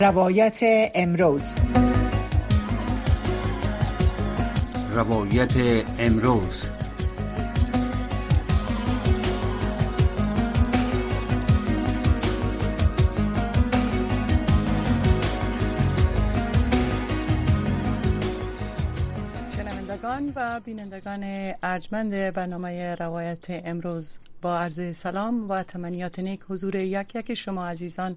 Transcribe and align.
روایت 0.00 0.58
امروز. 0.94 1.42
روایت 4.94 5.84
امروز. 5.98 6.66
شنوندگان 19.56 20.32
و 20.36 20.60
بینندگان 20.64 21.24
ارجمند 21.62 22.10
برنامه 22.10 22.94
روایت 22.94 23.44
امروز 23.48 24.18
با 24.42 24.58
عرض 24.58 24.96
سلام 24.96 25.50
و 25.50 25.62
تمنیات 25.62 26.18
نیک 26.18 26.40
حضور 26.48 26.74
یک 26.74 27.14
یک 27.14 27.34
شما 27.34 27.68
عزیزان 27.68 28.16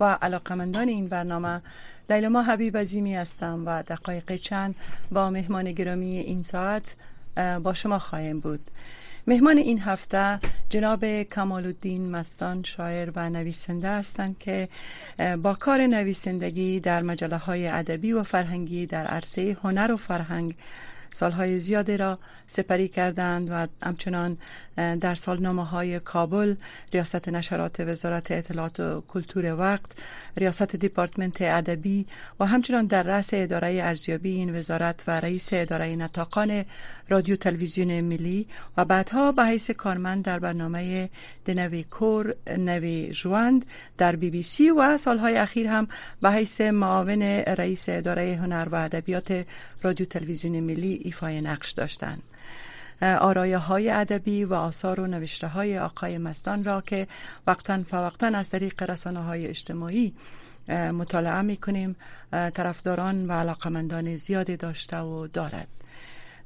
و 0.00 0.18
علاقمندان 0.22 0.88
این 0.88 1.08
برنامه 1.08 1.62
لیلما 2.10 2.42
حبیب 2.42 2.76
عظیمی 2.76 3.16
هستم 3.16 3.62
و 3.66 3.82
دقایق 3.82 4.36
چند 4.36 4.74
با 5.12 5.30
مهمان 5.30 5.72
گرامی 5.72 6.18
این 6.18 6.42
ساعت 6.42 6.94
با 7.62 7.74
شما 7.74 7.98
خواهیم 7.98 8.40
بود. 8.40 8.70
مهمان 9.26 9.58
این 9.58 9.80
هفته 9.80 10.40
جناب 10.68 11.22
کمال 11.22 11.66
الدین 11.66 12.10
مستان 12.10 12.62
شاعر 12.62 13.10
و 13.16 13.30
نویسنده 13.30 13.88
هستند 13.88 14.38
که 14.38 14.68
با 15.42 15.54
کار 15.54 15.86
نویسندگی 15.86 16.80
در 16.80 17.02
مجله 17.02 17.36
های 17.36 17.68
ادبی 17.68 18.12
و 18.12 18.22
فرهنگی 18.22 18.86
در 18.86 19.06
عرصه 19.06 19.56
هنر 19.62 19.92
و 19.92 19.96
فرهنگ 19.96 20.54
سالهای 21.12 21.58
زیادی 21.58 21.96
را 21.96 22.18
سپری 22.46 22.88
کردند 22.88 23.50
و 23.50 23.66
همچنان 23.82 24.38
در 24.76 25.14
سالنامه 25.14 25.64
های 25.64 26.00
کابل 26.00 26.54
ریاست 26.92 27.28
نشرات 27.28 27.80
وزارت 27.80 28.30
اطلاعات 28.30 28.80
و 28.80 29.02
کلتور 29.08 29.54
وقت 29.54 29.92
ریاست 30.36 30.76
دیپارتمنت 30.76 31.42
ادبی 31.42 32.06
و 32.40 32.46
همچنان 32.46 32.86
در 32.86 33.02
رأس 33.02 33.30
اداره 33.32 33.68
ارزیابی 33.68 34.30
این 34.30 34.56
وزارت 34.56 35.04
و 35.06 35.10
رئیس 35.20 35.48
اداره 35.52 35.96
نتاقان 35.96 36.64
رادیو 37.08 37.36
تلویزیون 37.36 38.00
ملی 38.00 38.46
و 38.76 38.84
بعدها 38.84 39.32
به 39.32 39.44
حیث 39.44 39.70
کارمند 39.70 40.24
در 40.24 40.38
برنامه 40.38 41.10
د 41.44 41.54
نوی 41.54 41.82
کور 41.82 42.34
نوی 42.56 43.10
ژوند 43.12 43.64
در 43.98 44.16
بی 44.16 44.30
بی 44.30 44.42
سی 44.42 44.70
و 44.70 44.96
سالهای 44.96 45.36
اخیر 45.36 45.66
هم 45.66 45.88
به 46.22 46.30
حیث 46.30 46.60
معاون 46.60 47.22
رئیس 47.22 47.88
اداره 47.88 48.38
هنر 48.42 48.68
و 48.70 48.74
ادبیات 48.74 49.46
رادیو 49.82 50.06
تلویزیون 50.06 50.60
ملی 50.60 51.00
ایفای 51.08 51.40
نقش 51.40 51.70
داشتند. 51.72 52.22
آرایه 53.02 53.58
های 53.58 53.90
ادبی 53.90 54.44
و 54.44 54.54
آثار 54.54 55.00
و 55.00 55.06
نوشته 55.06 55.46
های 55.46 55.78
آقای 55.78 56.18
مستان 56.18 56.64
را 56.64 56.80
که 56.80 57.06
وقتا 57.46 57.82
فوقتا 57.82 58.26
از 58.26 58.50
طریق 58.50 58.90
رسانه 58.90 59.22
های 59.22 59.46
اجتماعی 59.46 60.14
مطالعه 60.68 61.42
می 61.42 61.56
کنیم 61.56 61.96
طرفداران 62.30 63.26
و 63.26 63.32
علاقمندان 63.32 64.16
زیادی 64.16 64.56
داشته 64.56 64.98
و 64.98 65.26
دارد. 65.26 65.68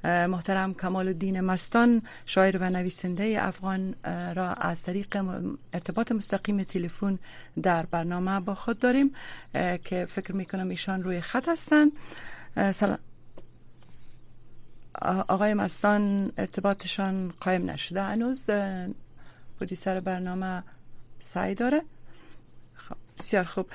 محترم 0.04 0.74
کمال 0.74 1.08
الدین 1.08 1.40
مستان 1.40 2.02
شاعر 2.26 2.56
و 2.56 2.70
نویسنده 2.70 3.36
افغان 3.40 3.94
را 4.34 4.52
از 4.52 4.82
طریق 4.82 5.24
ارتباط 5.72 6.12
مستقیم 6.12 6.62
تلفن 6.62 7.18
در 7.62 7.86
برنامه 7.86 8.40
با 8.40 8.54
خود 8.54 8.78
داریم 8.78 9.14
که 9.84 10.06
فکر 10.08 10.32
می 10.32 10.44
کنم 10.46 10.68
ایشان 10.68 11.02
روی 11.02 11.20
خط 11.20 11.48
هستند. 11.48 11.92
سلام. 12.70 12.98
آقای 15.28 15.54
مستان 15.54 16.32
ارتباطشان 16.38 17.32
قایم 17.40 17.70
نشده. 17.70 18.02
هنوز 18.02 18.50
پروڈیوسر 19.58 20.00
برنامه 20.00 20.62
سعی 21.18 21.54
داره؟ 21.54 21.80
خب 22.74 22.96
بسیار 23.18 23.44
خوب. 23.44 23.66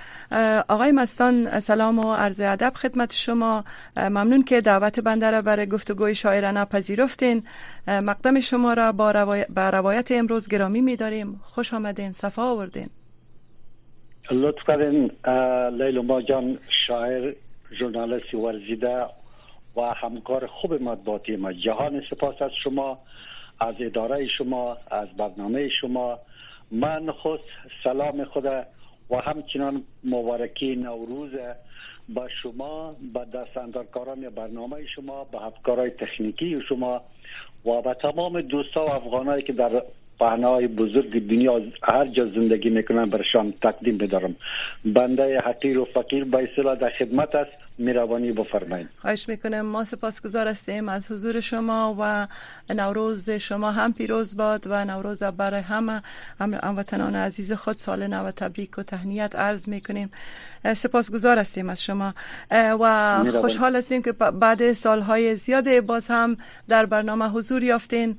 آقای 0.69 0.91
مستان 0.91 1.59
سلام 1.59 1.99
و 1.99 2.13
عرض 2.13 2.41
ادب 2.41 2.73
خدمت 2.75 3.13
شما. 3.13 3.63
ممنون 3.97 4.43
که 4.43 4.61
دعوت 4.61 4.99
بنده 4.99 5.31
را 5.31 5.41
برای 5.41 5.65
گفتگوی 5.65 6.15
شاعرانه 6.15 6.65
پذیرفتین. 6.65 7.43
مقدم 7.87 8.39
شما 8.39 8.73
را 8.73 8.91
با 8.91 9.69
روایت 9.69 10.11
امروز 10.11 10.47
گرامی 10.47 10.81
میداریم. 10.81 11.41
خوش 11.43 11.73
آمدین 11.73 12.11
صفا 12.11 12.43
آوردین. 12.43 12.89
لطف 14.31 14.59
کردین 14.67 15.11
لیلو 15.77 16.21
جان 16.21 16.59
شاعر 16.87 17.33
ژورنالیست 17.79 18.33
ورزیده 18.33 19.05
و 19.77 19.81
همکار 19.81 20.47
خوب 20.47 20.73
مطبوعاتی 20.73 21.35
ما 21.35 21.53
جهان 21.53 22.03
سپاس 22.09 22.41
از 22.41 22.51
شما 22.63 22.99
از 23.59 23.75
اداره 23.79 24.27
شما 24.27 24.77
از 24.91 25.07
برنامه 25.17 25.69
شما. 25.69 26.19
من 26.71 27.11
خود 27.11 27.39
سلام 27.83 28.23
خود 28.23 28.45
و 29.09 29.15
همچنان 29.15 29.83
مبارکی 30.03 30.75
نوروز 30.75 31.31
به 32.09 32.21
شما 32.41 32.95
به 33.13 33.25
دستاندرکاران 33.33 34.29
برنامه 34.29 34.85
شما 34.85 35.23
به 35.23 35.39
همکارای 35.39 35.89
تکنیکی 35.89 36.61
شما 36.69 37.01
و 37.65 37.81
به 37.81 37.93
تمام 37.93 38.41
دوستا 38.41 38.85
و 38.85 38.89
افغانایی 38.89 39.43
که 39.43 39.53
در 39.53 39.83
پهنای 40.19 40.67
بزرگ 40.67 41.27
دنیا 41.29 41.61
هر 41.83 42.05
جا 42.07 42.25
زندگی 42.25 42.69
می‌کنن 42.69 43.09
برشان 43.09 43.53
تقدیم 43.61 43.97
بدارم. 43.97 44.35
بنده 44.85 45.39
حقیر 45.39 45.79
و 45.79 45.85
فقیر 45.85 46.23
به 46.23 46.43
اصطلاح 46.43 46.75
در 46.75 46.89
خدمت 46.89 47.35
است. 47.35 47.66
میروانی 47.77 48.31
بفرمایید. 48.31 48.89
خواهش 48.97 49.29
می‌کنم. 49.29 49.61
ما 49.61 49.83
سپاسگزار 49.83 50.47
هستیم 50.47 50.89
از 50.89 51.11
حضور 51.11 51.39
شما 51.39 51.95
و 51.99 52.27
نوروز 52.73 53.29
شما 53.29 53.71
هم 53.71 53.93
پیروز 53.93 54.37
باد 54.37 54.67
و 54.67 54.85
نوروز 54.85 55.23
برای 55.23 55.61
همه. 55.61 56.01
هموطنان 56.39 57.15
عزیز 57.15 57.53
خود 57.53 57.77
سال 57.77 58.07
نو 58.07 58.31
تبریک 58.31 58.77
و 58.77 58.83
تهنیت 58.83 59.35
عرض 59.35 59.69
می‌کنیم. 59.69 60.11
سپاسگزار 60.75 61.39
هستیم 61.39 61.69
از 61.69 61.83
شما. 61.83 62.13
و 62.51 63.23
خوشحال 63.41 63.75
هستیم 63.75 64.01
که 64.01 64.11
بعد 64.11 64.73
سالهای 64.73 65.35
زیاد 65.35 65.79
باز 65.79 66.07
هم 66.07 66.37
در 66.67 66.85
برنامه 66.85 67.29
حضور 67.29 67.63
یافتین. 67.63 68.17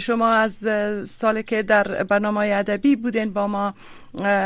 شما 0.00 0.28
از 0.28 0.64
سالی 1.10 1.42
که 1.42 1.62
در 1.62 2.04
برنامه 2.04 2.52
ادبی 2.54 2.96
بودین 2.96 3.32
با 3.32 3.46
ما 3.46 3.74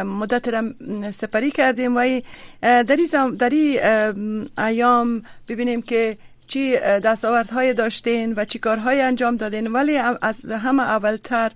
مدت 0.05 0.49
را 0.49 0.63
سپری 1.11 1.51
کردیم 1.51 1.97
و 1.97 2.21
در 2.61 3.51
این 3.51 4.49
ایام 4.59 5.23
ببینیم 5.49 5.83
که 5.83 6.17
چی 6.47 6.77
دستاوردهای 6.77 7.75
داشتین 7.75 8.35
و 8.37 8.45
چی 8.45 8.59
کارهای 8.59 9.01
انجام 9.01 9.37
دادین. 9.37 9.67
ولی 9.67 9.97
از 10.23 10.45
همه 10.45 10.83
اولتر 10.83 11.53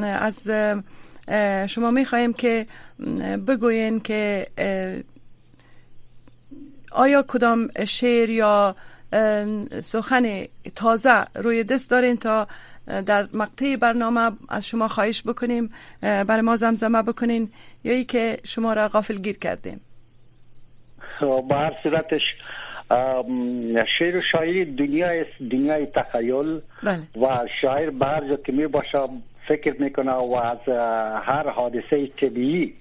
از 0.00 0.48
شما 1.66 1.90
می 1.90 2.04
خواهیم 2.04 2.32
که 2.32 2.66
بگوین 3.46 4.00
که 4.00 4.46
آیا 6.92 7.22
کدام 7.22 7.68
شعر 7.86 8.30
یا 8.30 8.76
سخن 9.80 10.22
تازه 10.76 11.24
روی 11.34 11.64
دست 11.64 11.90
دارین 11.90 12.16
تا 12.16 12.46
در 13.06 13.24
مقطع 13.34 13.76
برنامه 13.76 14.30
از 14.48 14.68
شما 14.68 14.88
خواهش 14.88 15.22
بکنیم 15.26 15.70
برای 16.02 16.40
ما 16.40 16.56
زمزمه 16.56 17.02
بکنین 17.02 17.48
یا 17.84 17.92
ای 17.92 18.04
که 18.04 18.36
شما 18.44 18.72
را 18.72 18.88
غافل 18.88 19.18
گیر 19.18 19.38
کردیم 19.38 19.80
با 21.20 21.58
هر 21.58 21.72
صورتش 21.82 22.22
شعر 23.98 24.16
و 24.16 24.22
شاعری 24.32 24.64
دنیا 24.64 25.08
است 25.08 25.42
دنیای 25.50 25.86
تخیل 25.86 26.60
بله. 26.82 27.26
و 27.26 27.46
شاعر 27.60 27.90
به 27.90 28.06
هر 28.06 28.28
جا 28.28 28.36
که 28.36 28.52
می 28.52 28.66
باشه 28.66 28.98
فکر 29.48 29.82
می‌کنه 29.82 30.12
و 30.12 30.34
از 30.34 30.68
هر 31.24 31.48
حادثه 31.48 32.06
طبیعی 32.06 32.74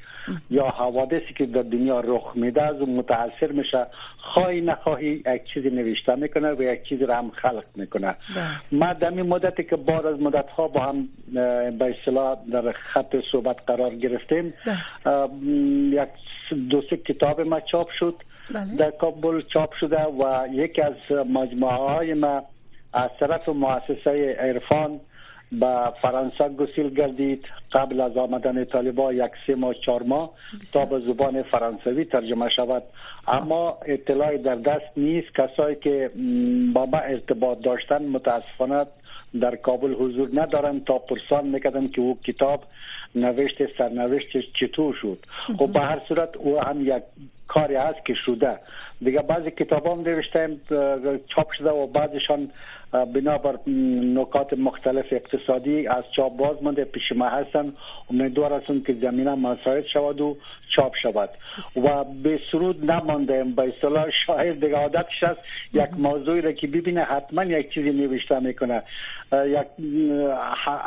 یا 0.49 0.67
حوادثی 0.67 1.33
که 1.37 1.45
در 1.45 1.61
دنیا 1.61 1.99
رخ 1.99 2.31
میده 2.35 2.61
از 2.61 2.81
متاثر 2.81 3.51
میشه 3.51 3.87
خواهی 4.17 4.61
نخواهی 4.61 5.07
یک 5.07 5.43
چیزی 5.53 5.69
نوشته 5.69 6.15
می‌کنه 6.15 6.51
و 6.51 6.61
یک 6.61 6.83
چیزی 6.83 7.05
را 7.05 7.15
هم 7.15 7.29
خلق 7.29 7.63
می‌کنه 7.75 8.07
بله. 8.07 8.17
ما 8.71 8.93
در 8.93 9.09
این 9.09 9.21
مدتی 9.21 9.63
که 9.63 9.75
بعد 9.75 10.05
از 10.05 10.21
مدت 10.21 10.49
ها 10.49 10.67
با 10.67 10.79
هم 10.79 11.07
به 11.77 11.95
اصطلاح 11.99 12.37
در 12.51 12.71
خط 12.71 13.15
صحبت 13.31 13.57
قرار 13.67 13.95
گرفتیم 13.95 14.53
بله. 14.65 15.27
یک 15.91 16.09
دو 16.69 16.81
سه 16.89 16.97
کتاب 16.97 17.41
ما 17.41 17.59
چاپ 17.59 17.89
شد 17.99 18.15
بله. 18.53 18.75
در 18.77 18.91
کابل 18.91 19.41
چاپ 19.53 19.73
شده 19.73 20.03
و 20.03 20.47
یکی 20.51 20.81
از 20.81 20.93
مجموعه 21.11 21.75
های 21.75 22.13
ما 22.13 22.43
از 22.93 23.09
طرف 23.19 23.49
مؤسسه 23.49 24.35
عرفان 24.39 24.99
به 25.51 25.93
فرانسه 26.01 26.49
گسیل 26.49 26.89
گردید 26.89 27.45
قبل 27.71 28.01
از 28.01 28.17
آمدن 28.17 28.65
طالبا 28.65 29.13
یک 29.13 29.31
سه 29.47 29.55
ماه 29.55 29.73
چهار 29.73 30.03
ماه 30.03 30.31
تا 30.73 30.85
به 30.85 30.99
زبان 30.99 31.43
فرانسوی 31.43 32.05
ترجمه 32.05 32.49
شود. 32.49 32.83
اما 33.27 33.77
اطلاعی 33.85 34.37
در 34.37 34.55
دست 34.55 34.97
نیست. 34.97 35.35
کسایی 35.35 35.75
که 35.75 36.11
با 36.73 36.85
ما 36.85 36.97
ارتباط 36.97 37.61
داشتن 37.61 38.05
متاسفانه 38.05 38.85
در 39.41 39.55
کابل 39.55 39.93
حضور 39.93 40.29
ندارن 40.33 40.79
تا 40.79 40.97
پرسان 40.97 41.47
می‌کردن 41.47 41.87
که 41.87 42.01
او 42.01 42.19
کتاب 42.23 42.63
نوشت 43.15 43.77
سرنوشتش 43.77 44.43
چطور 44.59 44.95
شد. 45.01 45.17
خب 45.57 45.71
به 45.73 45.79
هر 45.79 46.01
صورت 46.07 46.37
او 46.37 46.61
هم 46.61 46.87
یک 46.87 47.03
کاری 47.47 47.75
هست 47.75 48.05
که 48.05 48.13
شده. 48.25 48.59
دیگه 49.05 49.21
بعضی 49.21 49.51
کتاب 49.51 49.87
هم 49.87 50.01
نوشتم 50.01 50.57
چاپ 51.27 51.51
شده 51.51 51.69
و 51.69 51.87
بعضشان 51.87 52.49
بنابر 52.91 53.55
نکات 54.17 54.53
مختلف 54.53 55.05
اقتصادی 55.11 55.87
از 55.87 56.03
چاپ 56.15 56.37
باز 56.37 56.63
مانده 56.63 56.85
پیش 56.85 57.11
ما 57.11 57.29
هستن. 57.29 57.73
امیدوار 58.09 58.53
هستم 58.53 58.81
که 58.81 58.93
زمینه 58.93 59.35
مساعد 59.35 59.85
شود 59.85 60.21
و 60.21 60.37
چاپ 60.75 60.95
شود. 60.95 61.29
و 61.83 62.03
به 62.23 62.39
سرود 62.51 62.91
نمانده 62.91 63.43
به 63.43 63.73
اصطلاح 63.75 64.05
شاعر 64.25 64.53
دیگه 64.53 64.75
عادتش 64.75 65.23
است. 65.23 65.39
یک 65.73 65.89
موضوعی 65.97 66.41
را 66.41 66.51
که 66.51 66.67
ببینه 66.67 67.03
حتما 67.03 67.43
یک 67.43 67.73
چیزی 67.73 67.89
نوشته 67.91 68.39
می‌کنه. 68.39 68.83
یک 69.33 69.67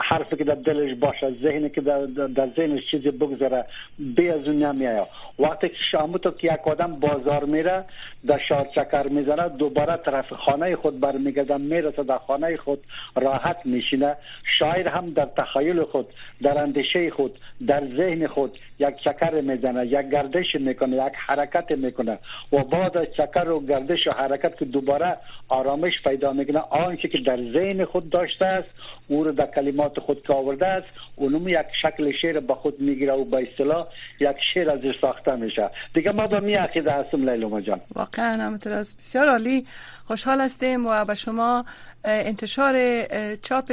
حرفی 0.02 0.36
که 0.36 0.44
در 0.44 0.54
دلش 0.54 0.94
باشه 0.94 1.32
ذهنی 1.42 1.70
که 1.70 1.80
در, 1.80 2.06
در 2.06 2.48
ذهنش 2.56 2.90
چیزی 2.90 3.10
بگذاره 3.10 3.64
بی 3.98 4.28
از 4.30 4.48
اون 4.48 4.62
نمیایه 4.62 5.06
وقتی 5.38 5.68
که 5.68 5.74
شامو 5.90 6.18
تو 6.18 6.30
که 6.30 6.52
یک 6.52 6.68
آدم 6.68 7.00
بازار 7.00 7.44
میره 7.44 7.84
در 8.26 8.38
شار 8.48 8.68
چکر 8.74 9.08
می‌زنه 9.08 9.48
دوباره 9.48 9.96
طرف 9.96 10.32
خانه 10.32 10.76
خود 10.76 11.00
برمیگرده 11.00 11.56
می‌رسه 11.56 12.02
در 12.02 12.18
خانه 12.18 12.56
خود 12.56 12.78
راحت 13.16 13.56
میشینه. 13.64 14.16
شاعر 14.58 14.88
هم 14.88 15.10
در 15.10 15.28
تخیل 15.36 15.82
خود 15.82 16.06
در 16.42 16.58
اندیشه 16.58 17.10
خود 17.10 17.38
در 17.66 17.80
ذهن 17.96 18.26
خود 18.26 18.58
یک 18.78 18.96
چکر 18.96 19.40
می‌زنه 19.40 19.86
یک 19.86 20.10
گردش 20.10 20.54
می‌کنه 20.54 20.96
یک 20.96 21.12
حرکت 21.26 21.70
می‌کنه 21.70 22.18
و 22.52 22.64
بعد 22.64 23.12
چکر 23.12 23.48
و 23.48 23.66
گردش 23.66 24.06
و 24.06 24.10
حرکت 24.10 24.58
که 24.58 24.64
دوباره 24.64 25.16
آرامش 25.48 25.92
پیدا 26.04 26.32
می‌کنه 26.32 26.58
آنچه 26.58 27.08
که 27.08 27.18
در 27.18 27.36
ذهن 27.36 27.84
خود 27.84 28.10
داشته 28.10 28.44
است 28.44 28.68
او 29.08 29.24
رو 29.24 29.32
در 29.32 29.46
کلمات 29.46 30.00
خود 30.00 30.22
که 30.26 30.32
آورده 30.32 30.66
است 30.66 30.86
اونم 31.16 31.48
یک 31.48 31.66
شکل 31.82 32.12
شعر 32.12 32.40
به 32.40 32.54
خود 32.54 32.80
می‌گیره 32.80 33.12
و 33.12 33.24
به 33.24 33.48
اصطلاح 33.50 33.86
یک 34.20 34.36
شعر 34.54 34.70
ازش 34.70 34.94
ساخته 35.00 35.36
میشه. 35.36 35.70
دیگه 35.94 36.12
ما 36.12 36.26
به 36.26 36.40
می 36.40 36.54
عقیده 36.54 36.90
هستم 36.90 37.30
لیلا 37.30 37.60
جان. 37.60 37.80
واقعا 37.94 38.42
همینطور 38.46 38.72
بسیار 38.72 39.28
عالی. 39.28 39.66
خوشحال 40.06 40.40
هستیم 40.40 40.86
و 40.86 41.04
به 41.04 41.14
شما 41.14 41.64
انتشار 42.04 43.04
چاپ 43.36 43.72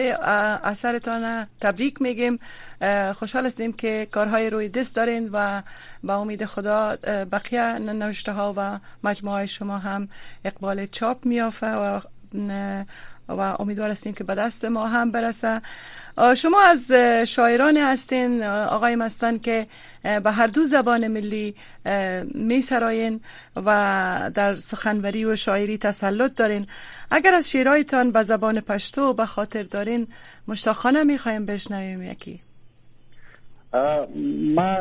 اثرتان 0.64 1.48
تبریک 1.60 2.02
میگیم. 2.02 2.40
خوشحال 3.16 3.46
هستیم 3.46 3.74
که 3.74 4.08
کارهای 4.12 4.50
روی 4.50 4.70
دست 4.70 4.96
دارین 4.96 5.30
و 5.34 5.62
با 6.04 6.16
امید 6.16 6.46
خدا 6.46 6.96
بقیه 7.32 7.80
نوشته 7.80 8.32
ها 8.32 8.54
و 8.58 8.80
مجموعه 9.04 9.46
شما 9.46 9.78
هم 9.78 10.10
اقبال 10.46 10.86
چاپ 10.86 11.26
میافه 11.26 11.68
و 11.68 12.00
و 13.38 13.56
امیدوار 13.60 13.90
هستیم 13.90 14.14
که 14.14 14.24
به 14.24 14.36
دست 14.36 14.66
ما 14.66 14.88
هم 14.88 15.12
برسه. 15.12 15.62
شما 16.38 16.62
از 16.62 16.92
شاعران 17.28 17.78
هستین 17.78 18.44
آقای 18.44 18.96
مستان 18.96 19.40
که 19.40 19.68
به 20.24 20.32
هر 20.32 20.48
دو 20.48 20.64
زبان 20.64 21.08
ملی 21.08 21.56
می 22.34 22.62
سراین 22.62 23.22
و 23.56 24.32
در 24.34 24.56
سخنوری 24.56 25.26
و 25.26 25.36
شاعری 25.36 25.78
تسلط 25.78 26.34
دارین. 26.34 26.68
اگر 27.12 27.34
از 27.34 27.52
شعرهایتان 27.52 28.12
به 28.12 28.24
زبان 28.24 28.60
پشتو 28.62 29.14
به 29.14 29.26
خاطر 29.26 29.64
دارین 29.64 30.08
مشتاقانه 30.48 31.04
می 31.04 31.18
خواهیم 31.18 31.46
بشنویم 31.46 32.04
یکی. 32.04 32.40
ما 34.56 34.78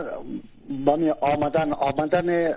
با 0.70 0.98
آمدن 1.20 1.72
آمدن 1.72 2.54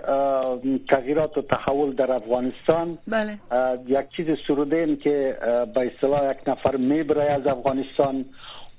تغییرات 0.88 1.38
و 1.38 1.42
تحول 1.42 1.92
در 1.92 2.12
افغانستان. 2.12 2.98
بله. 3.08 3.38
یک 3.86 4.08
چیز 4.16 4.26
سروده 4.46 4.96
که 4.96 5.36
به 5.74 5.92
اصطلاح 5.94 6.30
یک 6.30 6.48
نفر 6.48 6.76
می‌بره 6.76 7.32
از 7.32 7.46
افغانستان 7.46 8.24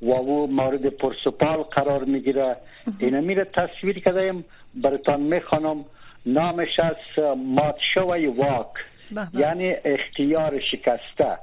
و 0.01 0.11
او 0.11 0.47
مورد 0.47 0.85
پرسپال 0.85 1.57
قرار 1.57 2.03
می‌گیره. 2.03 2.55
اینه 2.99 3.21
میره 3.21 3.45
تصویر 3.45 3.99
کردیم. 3.99 4.45
برتان 4.75 5.21
می‌خوانم. 5.21 5.85
نامش 6.25 6.79
از 6.79 6.95
مات 7.37 7.75
شوی 7.93 8.27
واک 8.27 8.67
یعنی 9.33 9.73
اختیار 9.85 10.59
شکسته. 10.59 11.37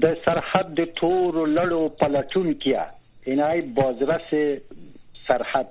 در 0.00 0.16
سرحد 0.24 0.84
تور 0.84 1.36
و 1.36 1.46
لړ 1.56 1.72
و 1.72 1.88
پلټون 2.00 2.58
کیا 2.58 2.86
اینای 3.24 3.60
بازرس 3.60 4.58
سرحد. 5.28 5.66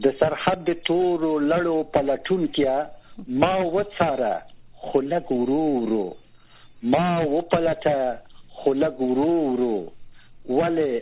د 0.00 0.14
سرحد 0.18 0.70
تور 0.88 1.24
و 1.30 1.38
لړ 1.38 1.66
و 1.76 1.82
پلټون 1.94 2.46
کیا 2.58 2.76
ما 3.42 3.54
وڅاره 3.56 4.34
خلک 4.90 5.32
ورورو 5.32 6.04
ما 6.82 7.08
وپلټه 7.32 7.98
خلک 8.62 9.00
ورورو 9.00 9.76
ولې 10.48 10.92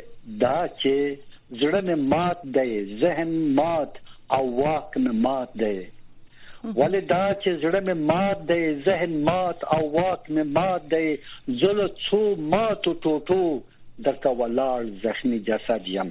دا 0.43 0.59
چې 0.81 1.17
زړه 1.61 1.81
مې 1.87 1.97
مات 2.13 2.43
دی 2.57 2.99
ذهن 3.05 3.33
مات 3.61 3.97
او 4.37 4.45
واک 4.61 4.99
مې 4.99 5.13
مات 5.27 5.51
دی. 5.63 5.79
ولې 6.81 7.01
دا 7.13 7.25
چې 7.43 7.51
زړه 7.63 7.81
مې 7.87 7.95
مات 8.11 8.39
دی 8.51 8.63
ذهن 8.87 9.17
مات 9.29 9.65
او 9.75 9.83
واک 9.97 10.31
مې 10.35 10.45
مات 10.57 10.83
دی 10.93 11.09
زله 11.61 11.87
څو 12.07 12.23
مات 12.55 12.83
ټوټو 13.03 13.45
درته 14.05 14.31
ولاړ 14.41 14.81
زخمی 15.03 15.39
جسد 15.49 15.89
یم. 15.95 16.11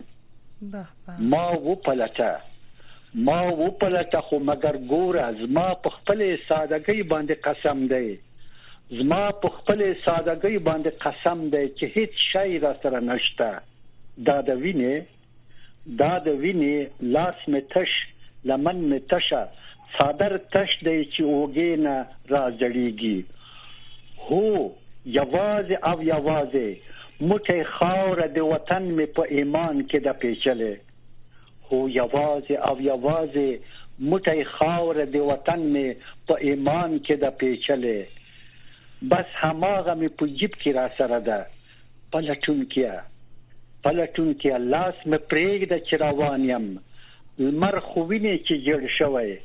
ما 1.32 1.46
و 1.66 1.76
پلټه 1.86 2.32
ما 3.14 3.42
و 3.42 3.68
پلټه 3.82 4.22
خو 4.26 4.40
مگر 4.48 4.76
ګور 4.90 5.18
از 5.18 5.40
ما 5.58 5.68
په 5.86 5.90
خپل 5.94 6.20
سادهګۍ 6.48 7.04
باندې 7.14 7.36
قسم 7.48 7.88
دی. 7.94 8.18
زما 8.98 9.22
په 9.46 9.50
خپل 9.54 9.82
سادهګۍ 10.06 10.58
باندې 10.68 10.90
قسم 11.06 11.40
دی 11.54 11.64
چې 11.78 11.86
هیڅ 11.96 12.14
شی 12.32 12.60
را 12.66 12.74
سره 12.84 13.00
نشته. 13.00 13.62
دا 14.30 14.36
د 14.50 14.62
وینې 14.66 15.98
دا 16.02 16.12
د 16.28 16.38
وینې 16.44 17.08
لاس 17.16 17.48
می 17.48 17.62
تش 17.74 17.96
لمن 18.52 18.84
می 18.92 19.00
تشه. 19.14 19.48
صادر 19.98 20.38
تش 20.38 20.76
دی 20.86 21.06
چې 21.06 21.22
اوګینا 21.22 21.96
را 22.34 22.44
جړیږي 22.60 23.24
هو 24.28 24.70
یواز 25.06 25.72
او 25.92 26.04
یواز 26.12 26.56
موټه 27.22 27.64
خاور 27.78 28.22
د 28.36 28.46
وطن 28.52 28.84
می 29.00 29.06
په 29.18 29.24
ایمان 29.38 29.82
کې 29.88 30.00
د 30.10 30.20
پیچلې 30.22 30.74
هو 31.72 31.80
یواز 31.96 32.52
او 32.70 32.76
یواز 32.88 33.36
موټه 34.10 34.44
خاور 34.56 35.02
د 35.16 35.16
وطن 35.30 35.66
می 35.76 35.86
په 36.28 36.36
ایمان 36.50 37.00
کې 37.06 37.16
د 37.24 37.38
پیچلې. 37.40 38.00
بس 39.12 39.38
هماغه 39.42 39.94
می 40.02 40.10
په 40.22 40.28
جیب 40.28 40.54
کې 40.62 40.72
را 40.80 40.88
سره 40.98 41.20
ده. 41.30 41.40
پلټون 42.12 42.66
کیا 42.74 42.96
پلټون 43.84 44.34
کې 44.40 44.52
لاس 44.74 44.96
مې 45.06 45.20
پرېږده 45.30 45.78
چې 45.88 45.94
روان 46.06 46.50
یم. 46.50 46.68
لمر 47.40 47.80
خو 47.80 48.02
ویني 48.10 48.36
چې 48.38 48.54
جوړ 48.66 48.82
شوی. 48.98 49.38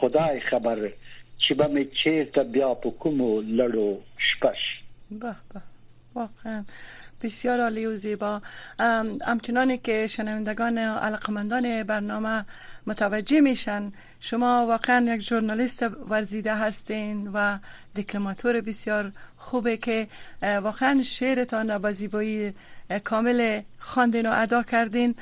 خدای 0.00 0.40
خبر 0.40 0.78
چې 1.42 1.54
به 1.58 1.66
مې 1.74 1.84
چیرته 2.02 2.42
بیا 2.54 2.70
په 2.82 2.90
کومو 3.04 3.28
لړو 3.42 3.88
شپش 4.28 4.62
به 5.10 5.34
به 5.52 5.60
واقعا 6.14 6.58
بسیار 7.22 7.60
عالی 7.60 7.86
و 7.86 7.96
زیبا. 7.96 8.42
همچنانی 9.26 9.78
که 9.78 10.06
شنوندگان 10.06 10.78
علاقمندان 10.78 11.82
برنامه 11.82 12.44
متوجه 12.86 13.40
میشن 13.40 13.92
شما 14.20 14.66
واقعا 14.68 15.14
یک 15.14 15.20
ژورنالیست 15.20 15.86
ورزیده 16.10 16.54
هستین 16.54 17.30
و 17.34 17.58
دیپلماتور 17.94 18.60
بسیار 18.60 19.12
خوبه 19.36 19.76
که 19.76 20.06
واقعا 20.42 21.02
شعرتان 21.02 21.78
با 21.78 21.90
زیبایی 21.90 22.54
کامل 23.04 23.60
خواندین 23.78 24.26
و 24.26 24.32
ادا 24.34 24.62
کردین. 24.62 25.14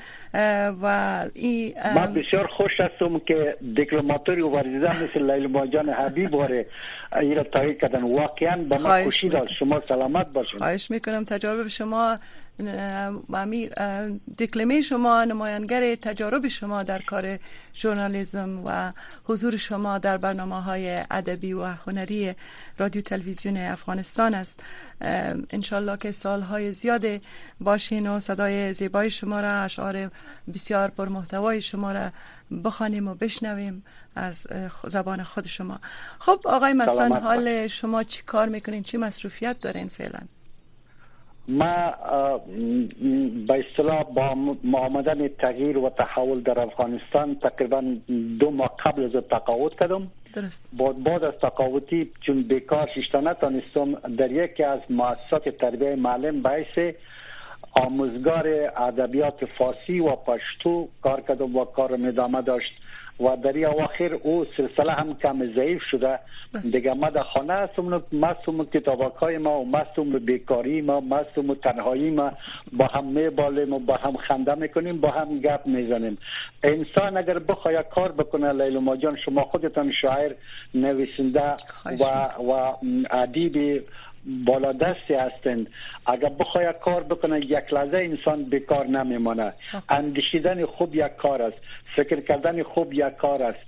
و 0.83 1.25
این 1.35 1.75
من 1.95 2.15
بسیار 2.15 2.47
خوش 2.47 2.73
هستم 2.79 3.19
که 3.19 3.57
دیپلماتوری 3.77 4.41
و 4.43 4.49
ورزیده 4.49 5.03
مثل 5.03 5.31
لیل 5.31 5.47
ماجان 5.47 5.89
حبیب 5.89 6.35
واره 6.35 6.67
ایرا 7.21 7.45
تایید 7.45 7.81
کردن. 7.81 8.03
واقعا 8.03 8.57
به 8.57 8.79
من 8.79 9.05
خوشی 9.05 9.29
داد. 9.29 9.49
شما 9.59 9.83
سلامت 9.89 10.27
باشین. 10.27 10.59
خواهش 10.59 10.91
می‌کنم. 10.91 11.25
تجارب 11.25 11.67
شما 11.67 11.88
امی 13.35 13.71
دکلمه 14.39 14.81
شما 14.81 15.25
نماینگر 15.25 15.95
تجارب 15.95 16.49
شما 16.49 16.83
در 16.83 17.03
کار 17.03 17.39
ژورنالیسم 17.75 18.63
و 18.65 18.93
حضور 19.25 19.57
شما 19.57 19.99
در 19.99 20.17
برنامه 20.17 20.63
های 20.63 21.05
ادبی 21.11 21.53
و 21.53 21.65
هنری 21.65 22.35
رادیو 22.79 23.03
تلویزیون 23.03 23.57
افغانستان 23.57 24.35
است. 24.35 24.63
انشالله 25.51 25.97
که 25.97 26.11
سالهای 26.11 26.73
زیاد 26.73 27.05
باشین 27.61 28.07
و 28.07 28.19
صدای 28.21 28.73
زیبای 28.73 29.11
شما 29.11 29.41
را 29.41 29.63
اشعار 29.63 30.11
بسیار 30.55 30.93
محتوای 30.99 31.63
شما 31.63 31.93
را 31.93 32.11
بخوانیم 32.65 33.09
و 33.09 33.15
بشنویم 33.15 33.85
از 34.17 34.47
زبان 34.85 35.23
خود 35.23 35.47
شما. 35.47 35.81
خب 36.19 36.41
آقای 36.45 36.73
مثلا 36.73 37.21
حال 37.21 37.67
شما 37.67 38.03
چی 38.03 38.23
کار 38.23 38.49
می‌کنین؟ 38.49 38.83
چی 38.83 38.97
مصروفیت 38.97 39.59
دارین 39.59 39.89
فعلا؟ 39.89 40.19
ما 41.49 41.95
به 43.47 43.65
اصطلاح 43.69 44.03
با 44.03 44.79
آمدن 44.79 45.29
تغییر 45.29 45.79
و 45.79 45.91
تحول 45.91 46.41
در 46.41 46.61
افغانستان 46.61 47.35
تقریبا 47.35 47.97
دو 48.41 48.51
ماه 48.51 48.77
قبل 48.85 49.05
از 49.05 49.23
تقاعد 49.31 49.75
کردم. 49.81 50.11
درست. 50.35 50.69
بعد 50.73 51.05
بعد 51.05 51.25
از 51.25 51.35
تقاعدی 51.43 52.11
چون 52.21 52.43
بیکار 52.43 52.89
شیشته 52.95 53.21
نتانستم 53.21 53.95
در 53.95 54.33
یکی 54.33 54.63
از 54.63 54.81
مؤسسات 54.91 55.49
تربیه 55.49 55.97
معلم 55.97 56.43
باعث 56.43 56.95
آموزگار 57.81 58.49
ادبیات 58.77 59.45
فارسی 59.45 60.01
و 60.01 60.17
پشتو 60.17 60.89
کار 61.03 61.21
کردم 61.21 61.57
و 61.57 61.65
کار 61.65 61.93
ادامه 61.93 62.43
داشت. 62.43 62.73
و 63.21 63.37
در 63.37 63.67
اواخر 63.67 64.15
او 64.15 64.47
سلسله 64.57 64.93
هم 64.93 65.15
کم 65.15 65.55
ضعیف 65.55 65.83
شده. 65.91 66.19
دیگه 66.73 66.95
ما 66.95 67.11
در 67.11 67.23
خانه 67.23 67.53
هستم 67.53 68.03
مستم 68.13 68.65
کتابک 68.65 69.15
های 69.15 69.39
ما 69.39 69.61
و 69.61 69.69
مستم 69.69 70.19
بیکاری 70.19 70.81
ما 70.81 71.01
مستم 71.01 71.55
تنهایی 71.55 72.11
ما. 72.11 72.33
با 72.73 72.87
هم 72.87 73.05
میبالیم 73.05 73.73
و 73.73 73.79
با 73.79 73.97
هم 73.97 74.17
خنده 74.17 74.55
می‌کنیم 74.55 75.01
با 75.01 75.11
هم 75.11 75.41
گپ 75.41 75.67
می‌زنیم. 75.67 76.19
انسان 76.63 77.17
اگر 77.17 77.39
بخواد 77.39 77.89
کار 77.89 78.13
بکنه 78.13 78.53
لیل 78.53 78.79
ماجان 78.79 79.17
شما 79.17 79.43
خودتان 79.43 79.93
شاعر 80.03 80.35
نویسنده 80.75 81.55
و 81.87 82.29
و 82.43 82.73
ادیب 83.11 83.85
بالا 84.47 84.73
دستی 84.73 85.15
هستند. 85.15 85.67
اگر 86.07 86.29
بخواد 86.29 86.79
کار 86.79 87.03
بکنه 87.03 87.41
یک 87.41 87.73
لحظه 87.73 87.97
انسان 87.97 88.43
بیکار 88.45 88.87
نمیمانه 88.87 89.53
اندیشیدن 89.89 90.67
خوب 90.67 90.95
یک 90.95 91.17
کار 91.17 91.43
است. 91.43 91.57
فکر 91.97 92.21
کردن 92.21 92.63
خوب 92.63 92.93
یک 92.93 93.17
کار 93.17 93.43
است. 93.43 93.59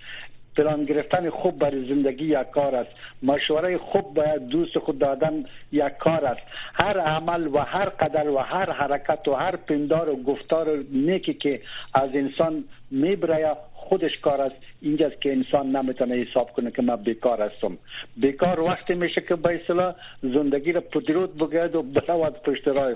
پلان 0.57 0.85
گرفتن 0.85 1.31
خوب 1.31 1.59
برای 1.59 1.89
زندگی 1.89 2.25
یک 2.25 2.51
کار 2.51 2.75
است. 2.77 2.91
مشوره 3.23 3.79
خوب 3.79 4.15
به 4.15 4.39
دوست 4.51 4.79
خود 4.79 4.99
دادن 4.99 5.45
یک 5.73 5.93
کار 5.99 6.25
است. 6.25 6.41
هر 6.85 6.99
عمل 7.01 7.47
و 7.47 7.59
هر 7.59 7.89
قدر 7.89 8.29
و 8.29 8.39
هر 8.39 8.73
حرکت 8.73 9.29
و 9.29 9.35
هر 9.35 9.57
پندار 9.57 10.09
و 10.09 10.23
گفتار 10.23 10.85
نیکی 10.93 11.35
که 11.35 11.61
از 11.95 12.11
انسان 12.15 12.65
می‌بره 12.91 13.57
خودش 13.91 14.11
کار 14.23 14.41
است. 14.41 14.57
اینجاست 14.81 15.21
که 15.21 15.33
انسان 15.33 15.77
نمی‌تونه 15.77 16.15
حساب 16.15 16.53
کنه 16.53 16.71
که 16.71 16.83
من 16.83 16.97
بیکار 16.97 17.43
هستم. 17.43 17.79
بیکار 18.17 18.61
وقتی 18.61 18.95
میشه 18.95 19.21
که 19.29 19.37
به 19.37 19.61
اصطلاح 19.61 19.95
زندگی 20.23 20.73
را 20.73 20.81
پدرود 20.81 21.37
بگید 21.37 21.75
و 21.75 21.83
بلواد 21.83 22.43
پشت 22.43 22.69
راه 22.69 22.93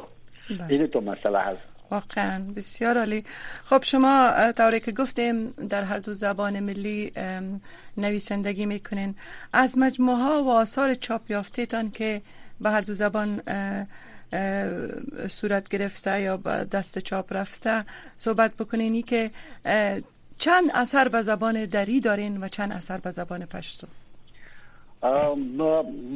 بله. 0.50 0.66
این 0.68 0.86
تو 0.86 1.00
مسئله 1.00 1.38
هست 1.38 1.58
واقعا 1.90 2.44
بسیار 2.56 2.98
عالی. 2.98 3.24
خب 3.64 3.82
شما 3.84 4.32
طوری 4.56 4.80
که 4.80 4.92
گفتیم 4.92 5.50
در 5.50 5.82
هر 5.82 5.98
دو 5.98 6.12
زبان 6.12 6.60
ملی 6.60 7.12
نویسندگی 7.96 8.66
می‌کنین. 8.66 9.14
از 9.52 9.78
مجموعه 9.78 10.16
ها 10.16 10.42
و 10.42 10.50
آثار 10.50 10.94
چاپ 10.94 11.30
یافتهتان 11.30 11.90
که 11.90 12.20
به 12.60 12.70
هر 12.70 12.80
دو 12.80 12.94
زبان 12.94 13.40
صورت 15.28 15.68
گرفته 15.68 16.20
یا 16.20 16.36
به 16.36 16.50
دست 16.50 16.98
چاپ 16.98 17.32
رفته 17.32 17.84
صحبت 18.16 18.52
بکنین. 18.56 19.02
که 19.02 19.30
چند 20.38 20.70
اثر 20.74 21.08
به 21.08 21.22
زبان 21.22 21.64
دری 21.64 22.00
دارین 22.00 22.44
و 22.44 22.48
چند 22.48 22.72
اثر 22.72 22.98
به 22.98 23.10
زبان 23.10 23.46
پشتو؟ 23.46 23.86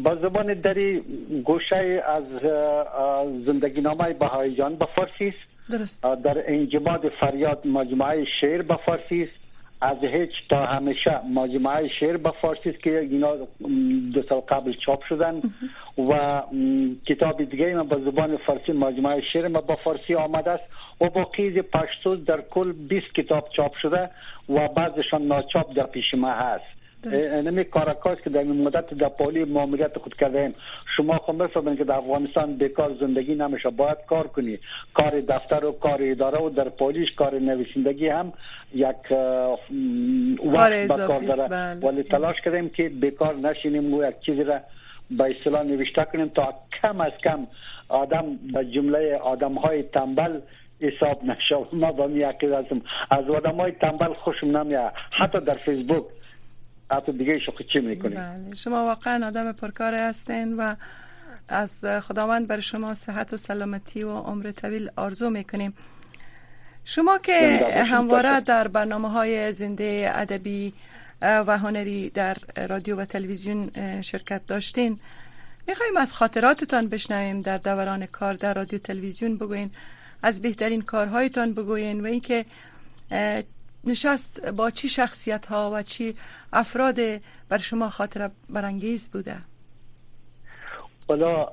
با 0.05 0.17
زبان 0.23 0.55
دری 0.55 1.01
گوشه 1.45 2.03
از 2.07 2.25
زندگی 3.47 3.81
نامه 3.81 4.13
بهایی 4.13 4.57
جان 4.57 4.77
به 4.77 4.87
فارسی 4.97 5.35
است. 5.69 6.03
در 6.25 6.53
انجماد 6.53 7.09
فریاد 7.21 7.67
مجموعه 7.67 8.25
شعر 8.41 8.63
به 8.63 8.77
فارسی 8.87 9.23
است 9.23 9.48
از 9.81 9.97
هیچ 10.03 10.31
تا 10.49 10.67
همیشه 10.67 11.27
مجموعه 11.27 11.89
شعر 11.89 12.17
به 12.17 12.31
فارسی 12.31 12.71
است 12.71 12.83
که 12.83 12.99
اینا 12.99 13.37
دو 14.15 14.23
سال 14.29 14.41
قبل 14.41 14.73
چاپ 14.73 15.05
شدن 15.05 15.43
و 15.99 16.43
کتاب 17.07 17.45
دیگه 17.45 17.75
ما 17.75 17.83
به 17.83 17.97
زبان 18.11 18.37
فارسی 18.37 18.73
مجموعه 18.73 19.21
شعر 19.21 19.49
ما 19.49 19.61
به 19.61 19.77
فارسی 19.85 20.15
آمده 20.15 20.51
است 20.51 20.65
و 21.01 21.09
باقی 21.09 21.63
پشتو 21.63 22.17
در 22.17 22.41
کل 22.41 22.73
20 22.73 23.15
کتاب 23.15 23.49
چاپ 23.57 23.75
شده 23.77 24.11
و 24.49 24.69
بعضشان 24.69 25.23
ناچاپ 25.23 25.75
در 25.75 25.87
پیش 25.87 26.15
ما 26.15 26.31
هست. 26.31 26.78
نمی 27.07 27.65
کارکاست 27.65 28.23
که 28.23 28.31
در 28.31 28.39
این 28.39 28.63
مدت 28.63 28.95
در 28.95 29.09
پالی 29.09 29.45
معاملیت 29.45 29.99
خود 29.99 30.15
کردیم 30.15 30.55
شما 30.97 31.19
خود 31.19 31.39
بفهمید 31.39 31.79
که 31.79 31.85
در 31.85 31.95
افغانستان 31.95 32.57
بیکار 32.57 32.97
زندگی 33.01 33.35
نمیشه 33.35 33.71
باید 33.71 33.99
کار 34.09 34.27
کنی. 34.27 34.59
کار 34.95 35.21
دفتر 35.21 35.65
و 35.65 35.73
کار 35.73 35.99
اداره 36.01 36.39
و 36.39 36.51
در 36.51 36.69
پالیش 36.69 37.13
کار 37.13 37.35
نویسندگی 37.35 38.09
هم 38.09 38.33
یک 38.75 39.13
وقت 40.45 41.07
کار 41.07 41.21
داره. 41.21 41.49
بله. 41.49 41.87
ولی 41.87 42.03
تلاش 42.03 42.37
کردیم 42.45 42.69
که 42.69 42.89
بیکار 42.89 43.37
نشینیم 43.37 43.95
و 43.95 44.05
یک 44.05 44.21
چیزی 44.21 44.43
را 44.43 44.61
به 45.11 45.37
اصطلاح 45.39 45.63
نوشته 45.63 46.07
کنیم 46.13 46.29
تا 46.29 46.55
کم 46.83 47.01
از 47.01 47.13
کم 47.25 47.47
آدم 47.89 48.37
به 48.53 48.65
جمله 48.65 49.17
آدم 49.17 49.55
های 49.55 49.83
تنبل 49.83 50.41
حساب 50.81 51.25
نشه. 51.25 51.57
ما 51.73 51.93
با 51.93 52.07
می 52.07 52.23
هستم 52.23 52.83
از 53.11 53.31
آدم 53.31 53.55
های 53.55 53.73
تنبل 53.73 54.13
خوشم 54.15 54.57
نمیاد. 54.57 54.93
حتی 55.11 55.41
در 55.41 55.55
فیسبوک 55.55 56.05
حتی 56.91 57.13
دیگه 57.13 57.39
شو 57.39 57.53
چی 57.73 57.79
می‌کنیم. 57.79 58.15
بله. 58.17 58.55
شما 58.57 58.85
واقعا 58.85 59.27
آدم 59.27 59.53
پرکار 59.53 59.95
هستین 59.95 60.57
و 60.57 60.75
از 61.49 61.85
خداوند 61.85 62.47
بر 62.47 62.61
شما 62.61 62.95
صحت 62.95 63.35
و 63.35 63.37
سلامتی 63.37 64.03
و 64.03 64.11
عمر 64.11 64.51
طویل 64.51 64.91
آرزو 64.97 65.31
می‌کنیم. 65.31 65.75
شما 66.85 67.19
که 67.19 67.67
همواره 67.91 68.41
در 68.41 68.69
برنامه 68.69 69.11
های 69.11 69.53
زنده 69.53 70.11
ادبی 70.15 70.73
و 71.23 71.59
هنری 71.59 72.11
در 72.11 72.37
رادیو 72.69 72.97
و 72.97 73.05
تلویزیون 73.05 73.71
شرکت 74.01 74.47
داشتین 74.47 75.01
می‌خوایم 75.69 75.97
از 75.97 76.15
خاطراتتان 76.15 76.89
بشنویم. 76.89 77.41
در 77.41 77.59
دوران 77.59 78.07
کار 78.07 78.35
در 78.35 78.55
رادیو 78.55 78.79
تلویزیون 78.79 79.37
بگوین. 79.37 79.71
از 80.23 80.43
بهترین 80.43 80.83
کارهایتان 80.83 81.55
بگوین. 81.55 82.01
و 82.01 82.07
اینکه 82.07 82.45
نشست 83.85 84.51
با 84.51 84.71
چی 84.71 84.89
شخصیت 84.89 85.47
ها 85.47 85.71
و 85.75 85.83
چی 85.83 86.15
افراد 86.53 86.97
بر 87.49 87.59
شما 87.59 87.89
خاطر 87.89 88.31
برانگیز 88.51 89.11
بوده؟ 89.11 89.37
حالا 91.09 91.49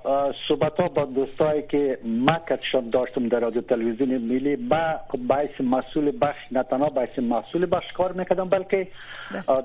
صحبت 0.48 0.80
ها 0.80 0.88
با 0.88 1.06
دوستایی 1.06 1.62
که 1.62 2.00
مکتشان 2.06 2.90
داشتم 2.90 3.30
در 3.30 3.40
رادیو 3.40 3.62
تلویزیون 3.62 4.18
ملی 4.18 4.56
با 4.56 5.00
باعث 5.28 5.62
مسئول 5.62 6.18
بخش 6.22 6.40
نه 6.52 6.64
تنها 6.64 6.90
باعث 6.90 7.20
مسئول 7.20 7.68
بخش 7.72 7.86
کار 7.98 8.12
می‌کردم 8.12 8.50
بلکه 8.50 8.88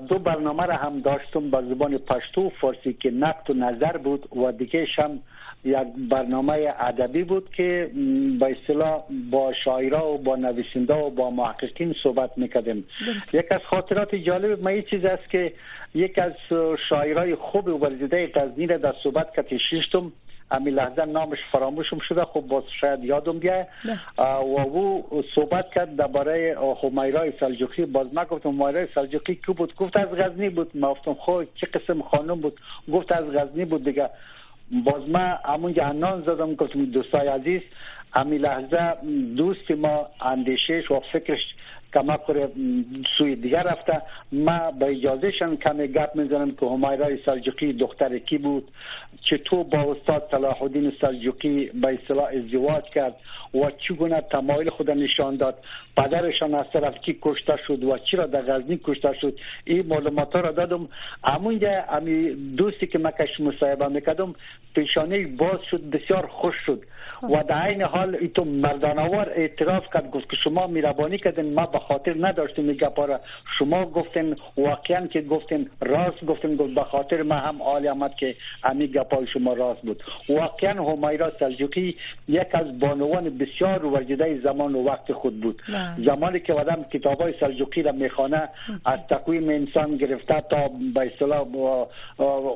دو 0.09 0.19
برنامه 0.19 0.65
را 0.65 0.75
هم 0.75 0.99
داشتم 0.99 1.49
با 1.49 1.61
زبان 1.61 1.97
پشتو 1.97 2.41
و 2.41 2.49
فارسی 2.61 2.93
که 2.93 3.11
نقد 3.11 3.49
و 3.49 3.53
نظر 3.53 3.97
بود 3.97 4.37
و 4.37 4.51
دیگه 4.51 4.87
هم 4.97 5.19
یک 5.63 5.77
برنامه 6.09 6.73
ادبی 6.79 7.23
بود 7.23 7.49
که 7.49 7.91
به 8.39 8.57
اصطلاح 8.61 9.03
با 9.31 9.53
شاعرها 9.65 10.13
و 10.13 10.17
با 10.17 10.35
نویسنده 10.35 10.93
و 10.93 11.09
با 11.09 11.29
محققین 11.29 11.95
صحبت 12.03 12.37
می‌کردیم. 12.37 12.85
یک 13.33 13.45
از 13.51 13.61
خاطرات 13.69 14.15
جالب 14.15 14.63
ما 14.63 14.81
چیز 14.81 15.05
است 15.05 15.29
که 15.29 15.53
یک 15.95 16.19
از 16.19 16.33
شاعرای 16.89 17.35
خوب 17.35 17.67
ورزیده 17.67 18.31
غزنی 18.35 18.67
در 18.67 18.93
صحبت 19.03 19.49
که 19.49 19.57
شیشتم 19.69 20.11
امی 20.51 20.71
لحظه 20.71 21.05
نامش 21.05 21.37
فراموشم 21.51 21.99
شده. 21.99 22.25
خب 22.25 22.41
باز 22.41 22.63
شاید 22.81 23.03
یادم 23.03 23.39
بیه. 23.39 23.67
و 24.17 24.21
او 24.59 25.23
صحبت 25.35 25.65
کرد 25.75 25.95
درباره 25.95 26.57
همیرای 26.83 27.33
سلجوقی. 27.39 27.85
باز 27.85 28.07
ما 28.13 28.25
گفتم 28.25 28.49
همیرای 28.49 28.87
سلجوقی 28.95 29.35
کی 29.35 29.53
بود؟ 29.53 29.75
گفت 29.75 29.97
از 29.97 30.09
غزنی 30.09 30.49
بود. 30.49 30.71
ما 30.75 30.91
گفتم 30.91 31.13
خب 31.13 31.43
چه 31.55 31.67
قسم 31.67 32.01
خانم 32.01 32.41
بود؟ 32.41 32.59
گفت 32.93 33.11
از 33.11 33.25
غزنی 33.25 33.65
بود 33.65 33.83
دیگه. 33.85 34.09
باز 34.71 35.09
ما 35.09 35.19
همون 35.45 35.73
جهنان 35.73 36.21
زدم 36.21 36.55
گفتم 36.55 36.85
دوستای 36.85 37.27
عزیز 37.27 37.61
امی 38.13 38.37
لحظه 38.37 38.93
دوست 39.35 39.71
ما 39.71 40.07
اندیشش 40.21 40.91
و 40.91 40.99
فکرش 41.13 41.55
کما 41.93 42.17
کره 42.17 42.49
سوی 43.17 43.35
دیگر 43.35 43.63
رفته. 43.63 44.01
ما 44.31 44.71
به 44.71 44.85
اجازهشان 44.85 45.57
کمی 45.57 45.87
گپ 45.87 46.15
می‌زنم 46.15 46.51
که 46.51 46.65
همیرای 46.65 47.17
سلجوقی 47.25 47.73
دختر 47.73 48.17
کی 48.17 48.37
بود 48.37 48.71
چطور 49.29 49.63
با 49.63 49.91
استاد 49.91 50.27
صلاح 50.31 50.63
الدین 50.63 50.93
سلجوقی 51.01 51.65
به 51.65 51.87
اصطلاح 51.93 52.25
ازدواج 52.25 52.83
کرد 52.83 53.15
و 53.53 53.71
چگونه 53.87 54.21
تمایل 54.21 54.69
خود 54.69 54.91
نشان 54.91 55.35
داد. 55.35 55.55
پدرشان 55.97 56.55
از 56.55 56.65
طرف 56.73 56.97
کی 57.01 57.17
کشته 57.21 57.57
شد 57.67 57.83
و 57.83 57.97
چرا 57.97 58.25
در 58.25 58.41
غزنی 58.41 58.79
کشته 58.83 59.13
شد 59.21 59.39
این 59.65 59.85
معلومات 59.87 60.35
را 60.35 60.51
دادم. 60.51 60.87
همونجا 61.23 61.83
امی 61.89 62.29
دوستی 62.57 62.87
که 62.87 62.99
من 62.99 63.11
کش 63.11 63.39
مصاحبه 63.39 63.87
می‌کردم 63.87 64.35
پیشانه 64.75 65.27
باز 65.27 65.59
شد 65.71 65.81
بسیار 65.89 66.27
خوش 66.27 66.55
شد. 66.65 66.83
و 67.23 67.43
در 67.43 67.67
این 67.67 67.81
حال 67.81 68.17
ایتو 68.21 68.43
مردانوار 68.45 69.29
اعتراف 69.35 69.83
کرد 69.93 70.11
گفت 70.11 70.29
که 70.29 70.37
شما 70.43 70.67
میربانی 70.67 71.17
کردین 71.17 71.53
ما 71.53 71.65
به 71.65 71.79
خاطر 71.87 72.15
نداشتیم 72.19 72.65
میگه 72.65 72.89
پارا 72.89 73.19
شما 73.59 73.85
گفتین 73.85 74.35
واقعا 74.57 75.07
که 75.07 75.21
گفتین 75.21 75.69
راست 75.81 76.25
گفتین 76.25 76.55
گفت 76.55 76.73
به 76.75 76.83
خاطر 76.83 77.23
ما 77.23 77.35
هم 77.35 77.61
عالی 77.61 77.87
آمد 77.87 78.15
که 78.15 78.35
امی 78.63 78.87
گپای 78.87 79.27
شما 79.27 79.53
راست 79.53 79.81
بود. 79.81 80.03
واقعا 80.29 80.83
همیرا 80.83 81.31
سلجوقی 81.39 81.95
یک 82.27 82.47
از 82.53 82.79
بانوان 82.79 83.37
بسیار 83.37 83.85
ورجیده 83.85 84.39
زمان 84.43 84.75
و 84.75 84.83
وقت 84.83 85.13
خود 85.13 85.41
بود. 85.41 85.61
زمانی 86.05 86.39
که 86.39 86.53
آدم 86.53 86.85
کتابای 86.93 87.33
سلجوقی 87.39 87.81
را 87.81 87.91
می‌خوانه 87.91 88.49
از 88.85 88.99
تقویم 89.09 89.49
انسان 89.49 89.97
گرفته 89.97 90.43
تا 90.49 90.69
به 90.93 91.11
اصطلاح 91.13 91.45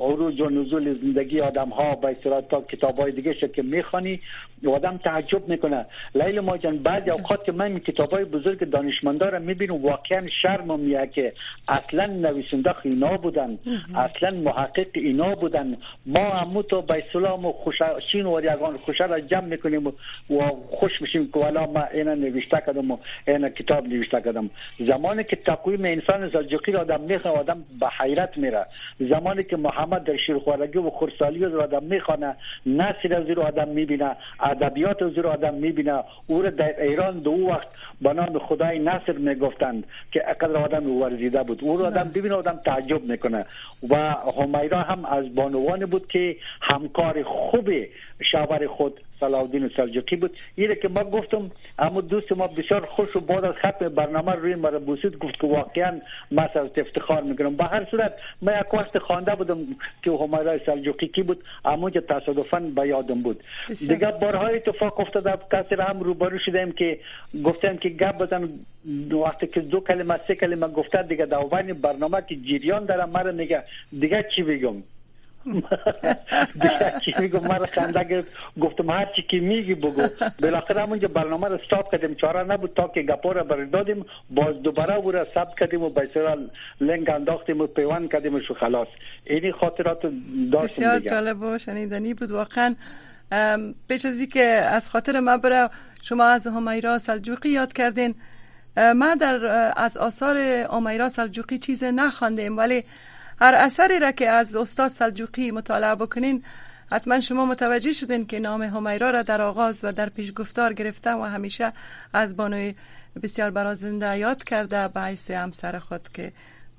عروج 0.10 0.42
و 0.42 0.50
نزول 0.50 1.00
زندگی 1.02 1.42
آدم 1.42 1.70
ها 1.70 1.96
به 1.96 2.08
اصطلاح 2.08 2.42
تا 2.42 2.62
کتابای 2.62 3.12
دیگه 3.12 3.34
که 3.34 3.62
می‌خوانی 3.62 4.20
آدم 4.68 4.98
تعجب 4.98 5.48
می‌کنه. 5.48 5.86
لیل 6.16 6.40
ما 6.40 6.58
جان 6.58 6.78
بعضی 6.78 7.10
اوقات 7.10 7.44
که 7.46 7.52
من 7.52 7.80
کتابای 7.80 8.26
بزرگ 8.26 8.70
دانشمند 8.70 9.15
خانده 9.20 9.30
را 9.30 9.40
می‌بینیم 9.40 9.86
واقعا 9.86 10.28
شرم 10.42 10.80
میاد 10.80 11.12
که 11.12 11.34
اصلا 11.68 12.06
نویسنده 12.06 12.76
اینا 12.84 13.18
بودن. 13.18 13.58
اصلا 13.96 14.32
محقق 14.32 14.88
اینا 14.94 15.36
بودن. 15.36 15.78
ما 16.06 16.30
همو 16.30 16.62
تو 16.62 16.82
به 16.82 17.04
اسلام 17.08 17.46
و 17.46 17.52
خوششین 17.52 18.26
و 18.26 18.42
یگان 18.44 18.78
خوشه 18.78 19.06
را 19.06 19.20
جمع 19.20 19.46
می‌کنیم 19.46 19.88
و 19.88 19.92
خوش 20.70 21.02
میشیم 21.02 21.32
که 21.34 21.40
والا 21.40 21.66
ما 21.66 21.84
اینا 21.94 22.14
نوشته 22.14 22.64
کردم 22.66 22.92
و 22.92 22.98
اینا 23.28 23.50
کتاب 23.50 23.88
نوشته 23.88 24.22
کردم. 24.22 24.50
زمانی 24.80 25.24
که 25.24 25.36
تقویم 25.36 25.86
انسان 25.86 26.30
سلجوقی 26.30 26.72
را 26.72 26.82
آدم 26.82 27.02
می‌خواه 27.02 27.40
آدم 27.40 27.64
به 27.80 27.88
حیرت 28.00 28.38
میره. 28.38 28.66
زمانی 29.00 29.44
که 29.44 29.58
محمد 29.58 30.04
در 30.04 30.18
شیرخوارگی 30.18 30.78
و 30.78 30.90
خورسالی 30.90 31.40
را 31.40 31.64
آدم 31.64 31.84
می‌خوانه 31.84 32.36
نصر 32.66 33.14
از 33.16 33.30
رو 33.30 33.42
آدم 33.42 33.68
می‌بینه 33.68 34.16
ادبیات 34.40 35.02
از 35.04 35.18
رو 35.18 35.30
آدم 35.30 35.54
می‌بینه. 35.54 36.04
او 36.28 36.42
را 36.42 36.50
در 36.50 36.82
ایران 36.82 37.20
دو 37.20 37.32
وقت 37.32 37.68
به 38.02 38.14
نام 38.14 38.40
خدای 38.40 38.80
نصر 38.80 39.05
می‌گفتند 39.14 39.84
که 40.12 40.24
اقدر 40.30 40.58
آدم 40.58 40.92
ورزیده 40.92 41.44
بود. 41.44 41.64
او 41.64 41.78
رو 41.78 41.86
آدم 41.86 42.12
ببینه 42.16 42.36
آدم 42.36 42.60
تعجب 42.66 43.04
می‌کنه. 43.04 43.46
و 43.90 43.96
همیرا 44.38 44.82
هم 44.82 45.06
از 45.06 45.36
بانوان 45.36 45.86
بود 45.86 46.08
که 46.08 46.36
همکار 46.62 47.24
خوب 47.24 47.70
شاور 48.32 48.68
خود 48.68 49.02
صلاح 49.20 49.48
سلجوقی 49.78 50.16
بود. 50.16 50.38
اینه 50.56 50.76
که 50.76 50.88
ما 50.88 51.04
گفتم 51.04 51.52
اما 51.80 52.02
دوست 52.02 52.32
ما 52.32 52.48
بسیار 52.48 52.86
خوش 52.86 53.16
و 53.16 53.20
بعد 53.20 53.46
از 53.46 53.56
ختم 53.56 53.90
برنامه 53.90 54.32
روی 54.32 54.56
مرا 54.56 54.80
بوسید 54.80 55.18
گفت 55.18 55.40
که 55.42 55.48
واقعا 55.48 56.02
ما 56.32 56.42
از 56.42 56.70
افتخار 56.78 57.22
می‌کنم. 57.24 57.56
به 57.56 57.64
هر 57.64 57.86
صورت 57.92 58.14
ما 58.42 58.52
یک 58.52 58.74
وقت 58.74 58.98
خوانده 58.98 59.36
بودم 59.36 59.58
که 60.04 60.12
همیرا 60.12 60.58
سلجوقی 60.66 61.08
کی 61.08 61.24
بود 61.24 61.44
اما 61.66 61.90
که 61.90 62.02
تصادفا 62.02 62.60
به 62.60 62.88
یادم 62.88 63.22
بود. 63.22 63.44
دیگه 63.68 64.12
بارهای 64.22 64.56
اتفاق 64.56 65.00
افتاده 65.00 65.34
کسی 65.52 65.76
هم 65.76 66.00
روبرو 66.00 66.40
شدیم 66.40 66.72
که 66.72 67.00
گفتم 67.44 67.78
که 67.78 67.90
گپ 67.90 68.18
بزن. 68.18 68.50
وقتی 69.26 69.48
که 69.48 69.60
دو 69.60 69.80
کلمه 69.80 70.20
سه 70.28 70.36
کلمه 70.36 70.68
گفته 70.68 71.04
دیگه 71.04 71.26
در 71.26 71.44
برنامه 71.74 72.22
که 72.30 72.36
جریان 72.36 72.86
دارم 72.86 73.10
مرا 73.10 73.32
میگه. 73.32 73.64
دیگه 74.00 74.26
چی 74.36 74.44
بگم؟ 74.44 74.76
چی 77.06 77.14
میگم؟ 77.20 77.40
من 77.40 77.66
خنده 77.66 78.24
گفتم 78.62 78.90
هر 78.90 79.08
چی 79.16 79.22
که 79.22 79.38
میگی 79.38 79.76
بگو. 79.76 80.08
بالاخره 80.42 80.82
همونجا 80.82 81.08
برنامه 81.08 81.48
رو 81.48 81.56
استاپ 81.56 81.92
کردیم. 81.92 82.16
چاره 82.16 82.44
نبود. 82.44 82.74
تا 82.76 82.88
که 82.88 83.02
گپا 83.02 83.34
بردادیم 83.34 84.06
باز 84.30 84.56
دوباره 84.64 84.96
او 84.96 85.12
رو 85.12 85.26
ثبت 85.34 85.60
کردیم 85.60 85.84
و 85.84 85.90
به 85.90 86.10
لنگ 86.82 87.10
انداختیم 87.10 87.62
و 87.62 87.68
پیوند 87.68 88.12
کردیم 88.12 88.36
و 88.36 88.40
خلاص. 88.60 88.88
اینی 89.24 89.52
خاطرات 89.52 90.00
داشتیم 90.52 90.86
بسیار 90.86 91.00
جالب 91.00 91.42
و 91.42 91.58
شنیدنی 91.58 92.14
بود. 92.14 92.32
واقعا 92.32 92.76
پیش 93.90 94.06
از 94.06 94.22
که 94.34 94.44
از 94.44 94.90
خاطر 94.90 95.20
من 95.20 95.38
بره 95.38 95.70
شما 96.02 96.24
از 96.24 96.48
همیرا 96.48 96.98
سلجوقی 96.98 97.50
یاد 97.50 97.74
کردین 97.74 98.16
ما 98.96 99.16
در 99.16 99.46
از 99.78 99.98
آثار 99.98 100.38
همیرا 100.72 101.10
سلجوقی 101.10 101.58
چیز 101.58 101.84
نخواندیم. 101.84 102.58
ولی 102.58 102.84
هر 103.42 103.56
اثری 103.58 104.00
را 104.00 104.12
که 104.12 104.30
از 104.30 104.56
استاد 104.56 104.92
سلجوقی 104.92 105.52
مطالعه 105.52 105.96
بکنین 105.96 106.44
حتما 106.92 107.20
شما 107.20 107.46
متوجه 107.46 107.92
شدین 107.92 108.28
که 108.28 108.40
نام 108.40 108.62
همیرا 108.62 109.10
را 109.10 109.22
در 109.22 109.42
آغاز 109.42 109.86
و 109.86 109.92
در 109.92 110.10
پیش 110.10 110.34
گفتار 110.34 110.74
گرفته 110.74 111.12
و 111.12 111.22
همیشه 111.22 111.72
از 112.14 112.38
بانوی 112.38 112.76
بسیار 113.24 113.52
برازنده 113.52 114.18
یاد 114.18 114.44
کرده 114.44 114.88
به 114.88 115.02
حیث 115.02 115.32
همسر 115.32 115.80
خود 115.80 116.02
که 116.14 116.32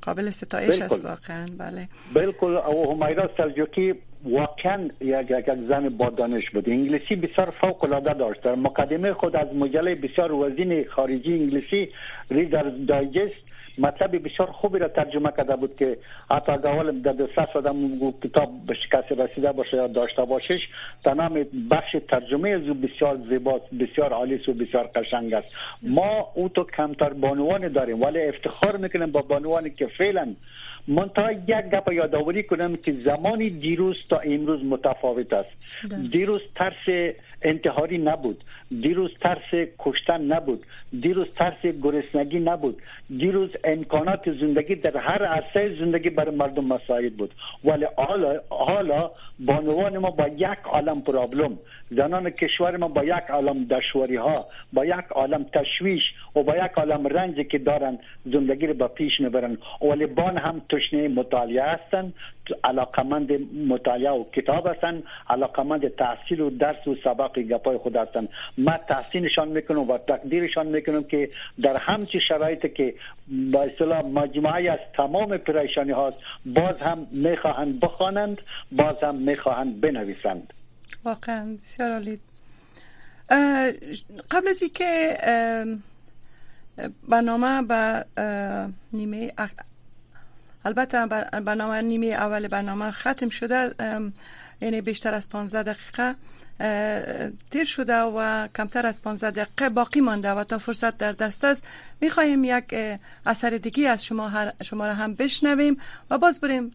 قابل 0.02 0.30
ستایش 0.30 0.80
است 0.80 1.04
واقعا. 1.04 1.46
بله. 1.58 1.88
بالکل 2.14 2.56
او 2.56 3.04
همیرا 3.04 3.30
سلجوقی 3.36 3.94
واقعا 4.24 4.88
یک 5.00 5.30
یک 5.30 5.46
زن 5.68 5.88
با 5.88 6.10
دانش 6.10 6.50
بود. 6.50 6.68
انگلیسی 6.68 7.16
بسیار 7.16 7.54
فوق 7.60 7.84
العاده 7.84 8.14
داشت. 8.14 8.42
در 8.42 8.54
مقدمه 8.54 9.12
خود 9.12 9.36
از 9.36 9.48
مجله 9.54 9.94
بسیار 9.94 10.32
وزین 10.32 10.84
خارجی 10.84 11.32
انگلیسی 11.32 11.88
ریدر 12.30 12.62
دایجست 12.62 13.45
مطلب 13.78 14.24
بسیار 14.24 14.50
خوبی 14.50 14.78
را 14.78 14.88
ترجمه 14.88 15.32
کرده 15.36 15.56
بود 15.56 15.76
که 15.76 15.98
حتی 16.30 16.52
اول 16.52 17.00
در 17.00 17.12
دسترس 17.12 17.56
آدم 17.56 18.10
کتاب 18.24 18.50
به 18.66 18.74
کسی 18.92 19.14
رسیده 19.14 19.52
باشه 19.52 19.76
یا 19.76 19.86
داشته 19.86 20.24
باشش. 20.24 20.60
تمام 21.04 21.46
بخش 21.70 21.96
ترجمه 22.08 22.50
از 22.50 22.62
بسیار 22.62 23.18
زیباست 23.28 23.74
بسیار 23.74 24.12
عالی 24.12 24.34
و 24.48 24.52
بسیار 24.52 24.90
قشنگ 24.94 25.34
است. 25.34 25.48
ما 25.82 26.28
او 26.34 26.48
تو 26.48 26.64
کمتر 26.76 27.12
بانوان 27.12 27.68
داریم 27.72 28.02
ولی 28.02 28.22
افتخار 28.22 28.76
می‌کنیم 28.76 29.12
با 29.12 29.22
بانوانی 29.22 29.70
که 29.70 29.86
فعلا 29.86 30.34
منتها 30.88 31.32
یک 31.32 31.50
گپ 31.72 31.92
یادآوری 31.92 32.42
کنم 32.42 32.76
که 32.76 32.94
زمانی 33.04 33.50
دیروز 33.50 33.96
تا 34.10 34.18
امروز 34.18 34.64
متفاوت 34.64 35.32
است. 35.32 35.50
دیروز 36.10 36.40
ترس 36.54 37.14
انتحاری 37.42 37.98
نبود. 37.98 38.44
دیروز 38.80 39.10
ترس 39.20 39.68
کشتن 39.78 40.20
نبود. 40.20 40.66
دیروز 41.00 41.26
ترس 41.36 41.62
گرسنگی 41.82 42.40
نبود. 42.40 42.82
دیروز 43.18 43.50
امکانات 43.64 44.32
زندگی 44.40 44.74
در 44.74 44.96
هر 44.96 45.24
عرصه 45.24 45.76
زندگی 45.80 46.10
برای 46.10 46.36
مردم 46.36 46.64
مساعد 46.64 47.16
بود. 47.16 47.34
ولی 47.64 47.86
حالا 47.96 48.40
حالا 48.48 49.10
بانوان 49.38 49.98
ما 49.98 50.10
با 50.10 50.28
یک 50.28 50.58
عالم 50.64 51.00
پرابلم. 51.02 51.58
زنان 51.90 52.30
کشور 52.30 52.76
ما 52.76 52.88
با 52.88 53.04
یک 53.04 53.30
عالم 53.30 53.64
دشواری 53.64 54.16
ها 54.16 54.46
با 54.72 54.84
یک 54.84 55.04
عالم 55.10 55.44
تشویش 55.44 56.02
و 56.36 56.42
با 56.42 56.56
یک 56.56 56.72
عالم 56.76 57.06
رنج 57.06 57.40
که 57.40 57.58
دارن 57.58 57.98
زندگی 58.24 58.66
رو 58.66 58.74
با 58.74 58.88
پیش 58.88 59.20
می‌برن. 59.20 59.58
ولی 59.82 60.06
بان 60.06 60.38
هم 60.38 60.62
تشنه 60.70 61.08
مطالعه 61.08 61.62
هستن 61.62 62.12
علاقمند 62.64 63.32
مطالعه 63.68 64.10
و 64.10 64.24
کتاب 64.32 64.66
هستن 64.66 65.02
علاقمند 65.30 65.88
تحصیل 65.88 66.40
و 66.40 66.50
درس 66.50 66.88
و 66.88 66.94
سبق 67.04 67.38
گپای 67.38 67.76
خود 67.76 67.96
هستن. 67.96 68.28
ما 68.58 68.76
تحسینشان 68.88 69.48
می‌کنم 69.48 69.90
و 69.90 69.98
تقدیرشان 69.98 70.66
می‌کنم 70.66 71.04
که 71.04 71.30
در 71.62 71.76
همچی 71.76 72.20
شرایط 72.20 72.74
که 72.74 72.94
با 73.52 73.62
اصطلاح 73.62 74.02
مجموعه 74.02 74.70
از 74.70 74.78
تمام 74.94 75.36
پریشانی 75.36 75.92
هاست 75.92 76.16
باز 76.46 76.76
هم 76.80 77.06
می‌خواهند 77.10 77.80
بخوانند 77.80 78.40
باز 78.72 78.96
هم 79.02 79.14
می‌خواهند 79.14 79.80
بنویسند. 79.80 80.52
واقعا 81.04 81.58
بسیار 81.62 81.92
عالی. 81.92 82.20
قبل 84.30 84.48
از 84.48 84.62
اینکه 84.62 85.18
برنامه 87.08 87.62
به 87.62 88.04
نیمه 88.92 89.32
البته 90.64 91.06
برنامه 91.40 91.82
نیمه 91.82 92.06
اول 92.06 92.48
برنامه 92.48 92.90
ختم 92.90 93.28
شده 93.28 93.74
یعنی 94.60 94.80
بیشتر 94.80 95.14
از 95.14 95.28
15 95.28 95.62
دقیقه 95.62 96.14
تیر 97.50 97.64
شده 97.64 97.96
و 97.96 98.48
کمتر 98.56 98.86
از 98.86 99.02
15 99.02 99.30
دقیقه 99.30 99.68
باقی 99.68 100.00
مانده 100.00 100.30
و 100.30 100.44
تا 100.44 100.58
فرصت 100.58 100.96
در 100.96 101.12
دست 101.12 101.44
است 101.44 101.66
می‌خواهیم 102.00 102.44
یک 102.44 102.74
اثر 103.26 103.50
دیگی 103.50 103.86
از 103.86 104.04
شما, 104.04 104.52
شما 104.62 104.86
را 104.86 104.94
هم 104.94 105.14
بشنویم 105.14 105.80
و 106.10 106.18
باز 106.18 106.40
بریم 106.40 106.70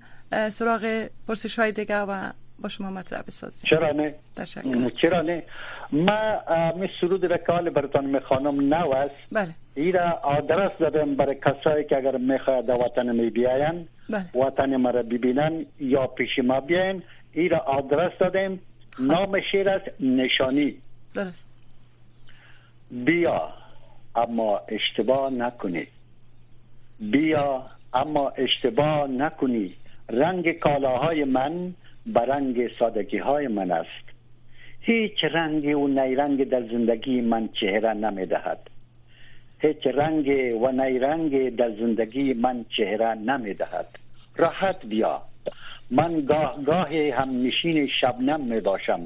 سراغ 0.49 1.07
پرسش 1.27 1.59
های 1.59 1.71
دیگه 1.71 1.97
و 1.99 2.31
با 2.61 2.69
شما 2.69 2.89
مطلب 2.89 3.25
بسازیم. 3.27 3.69
چرا 3.69 3.91
نه؟ 3.91 4.15
تشکر. 4.35 4.89
چرا 5.01 5.21
نه؟ 5.21 5.43
ما 5.91 6.41
می 6.75 6.89
سرود 7.01 7.25
را 7.25 7.37
که 7.37 7.69
براتان 7.69 8.05
می‌خوانم 8.05 8.73
نو 8.73 8.91
است. 8.91 9.15
بله. 9.31 9.55
ایرا 9.75 10.09
آدرس 10.23 10.71
دادم 10.79 11.15
برای 11.15 11.35
کسایی 11.35 11.85
که 11.85 11.97
اگر 11.97 12.17
می‌خواهد 12.17 12.69
وطن 12.69 13.15
می 13.15 13.29
بیاین 13.29 13.87
بله. 14.09 14.43
وطن 14.45 14.75
ما 14.75 14.89
را 14.89 15.03
ببینن 15.03 15.65
یا 15.79 16.07
پیش 16.07 16.39
ما 16.43 16.59
بیاین 16.59 17.03
ایرا 17.33 17.57
آدرس 17.57 18.11
دادم. 18.19 18.59
خب. 18.97 19.03
نام 19.03 19.41
شیر 19.51 19.69
است 19.69 19.85
نشانی. 19.99 20.75
درست. 21.13 21.49
بیا 22.91 23.53
اما 24.15 24.61
اشتباه 24.67 25.29
نکنی. 25.29 25.87
بیا 26.99 27.65
اما 27.93 28.29
اشتباه 28.29 29.07
نکنی. 29.07 29.73
رنگ 30.09 30.51
کالاهای 30.51 31.23
من 31.23 31.73
به 32.05 32.19
رنگ 32.19 32.71
سادگی 32.79 33.17
های 33.17 33.47
من 33.47 33.71
است. 33.71 34.11
هیچ 34.81 35.23
رنگ 35.23 35.77
و 35.77 35.87
نیرنگ 35.87 36.49
در 36.49 36.61
زندگی 36.61 37.21
من 37.21 37.49
چهره 37.53 37.93
نمی 37.93 38.25
دهد 38.25 38.69
هیچ 39.61 39.87
رنگ 39.87 40.27
و 40.61 40.71
نیرنگ 40.71 41.55
در 41.55 41.69
زندگی 41.69 42.33
من 42.33 42.65
چهره 42.77 43.13
نمی 43.13 43.53
دهد 43.53 43.87
راحت 44.35 44.85
بیا. 44.85 45.21
من 45.91 46.21
گاه 46.21 46.63
گاهی 46.63 47.09
هم 47.09 47.43
نشین 47.43 47.87
شبنم 47.87 48.41
می 48.41 48.59
باشم 48.59 49.01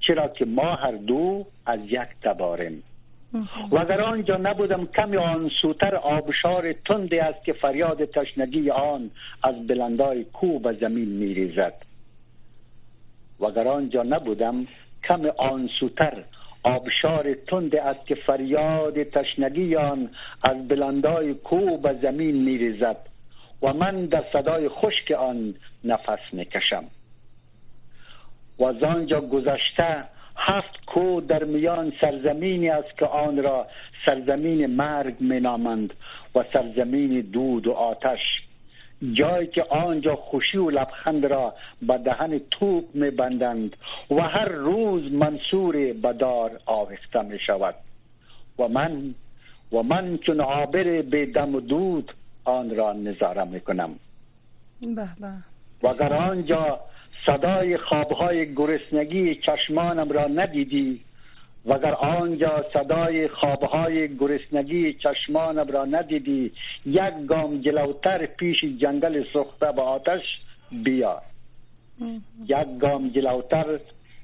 چرا 0.00 0.28
که 0.28 0.44
ما 0.44 0.74
هر 0.74 0.92
دو 0.92 1.46
از 1.66 1.80
یک 1.84 2.08
تباریم. 2.22 2.82
و 3.70 3.78
اگر 3.78 4.00
آنجا 4.00 4.36
نبودم 4.36 4.86
کمی 4.86 5.16
آن 5.16 5.50
سوتر 5.62 5.94
آبشار 5.94 6.72
تندی 6.72 7.18
است 7.18 7.44
که 7.44 7.52
فریاد 7.52 8.04
تشنگی 8.04 8.70
آن 8.70 9.10
از 9.42 9.66
بلندای 9.66 10.24
کو 10.24 10.58
به 10.58 10.72
زمین 10.72 11.08
میریزد. 11.08 11.74
و 13.40 13.44
اگر 13.44 13.68
آنجا 13.68 14.02
نبودم 14.02 14.66
کم 15.04 15.26
آن 15.36 15.68
سوتر 15.80 16.24
آبشار 16.62 17.34
تند 17.34 17.76
است 17.76 18.06
که 18.06 18.14
فریاد 18.14 19.02
تشنگی 19.02 19.76
آن 19.76 20.10
از 20.42 20.68
بلندای 20.68 21.34
کو 21.34 21.76
به 21.76 21.98
زمین 22.02 22.36
میریزد 22.42 22.96
و 23.62 23.72
من 23.72 24.06
در 24.06 24.24
صدای 24.32 24.68
خشک 24.68 25.10
آن 25.10 25.54
نفس 25.84 26.18
می‌کشم. 26.32 26.84
و 28.58 28.64
از 28.64 28.82
آنجا 28.82 29.20
گذشته 29.20 30.04
هفت 30.36 30.84
کو 30.86 31.20
در 31.20 31.44
میان 31.44 31.92
سرزمینی 32.00 32.68
است 32.68 32.98
که 32.98 33.06
آن 33.06 33.42
را 33.42 33.66
سرزمین 34.06 34.66
مرگ 34.66 35.14
مینامند 35.20 35.94
و 36.34 36.44
سرزمین 36.52 37.20
دود 37.20 37.66
و 37.66 37.72
آتش 37.72 38.20
جایی 39.12 39.46
که 39.46 39.62
آنجا 39.70 40.16
خوشی 40.16 40.58
و 40.58 40.70
لبخند 40.70 41.26
را 41.26 41.54
به 41.82 41.98
دهن 41.98 42.40
توپ 42.50 42.84
میبندند 42.94 43.76
و 44.10 44.20
هر 44.20 44.48
روز 44.48 45.12
منصور 45.12 45.92
بدار 45.92 46.60
آویخته 46.66 47.22
می 47.22 47.38
شود 47.38 47.74
و 48.58 48.68
من 48.68 49.14
و 49.72 49.82
من 49.82 50.18
چون 50.18 50.40
عابر 50.40 51.02
به 51.02 51.26
دم 51.26 51.54
و 51.54 51.60
دود 51.60 52.12
آن 52.44 52.76
را 52.76 52.92
نظاره 52.92 53.44
می 53.44 53.60
کنم 53.60 53.90
و 55.82 55.88
اگر 55.88 56.12
آنجا 56.12 56.80
صدای 57.26 57.76
خوابهای 57.76 58.54
گرسنگی 58.54 59.34
چشمانم 59.34 60.12
را 60.12 60.26
ندیدی 60.26 61.00
و 61.66 61.72
اگر 61.72 61.94
آنجا 61.94 62.64
صدای 62.72 63.28
خوابهای 63.28 64.16
گرسنگی 64.16 64.92
چشمانم 64.92 65.68
را 65.68 65.84
ندیدی 65.84 66.52
یک 66.86 67.14
گام 67.28 67.60
جلوتر 67.60 68.26
پیش 68.26 68.64
جنگل 68.64 69.24
سوخته 69.32 69.72
به 69.72 69.82
آتش 69.82 70.22
بیا. 70.70 71.22
یک 72.46 72.78
گام 72.80 73.08
جلوتر 73.08 73.80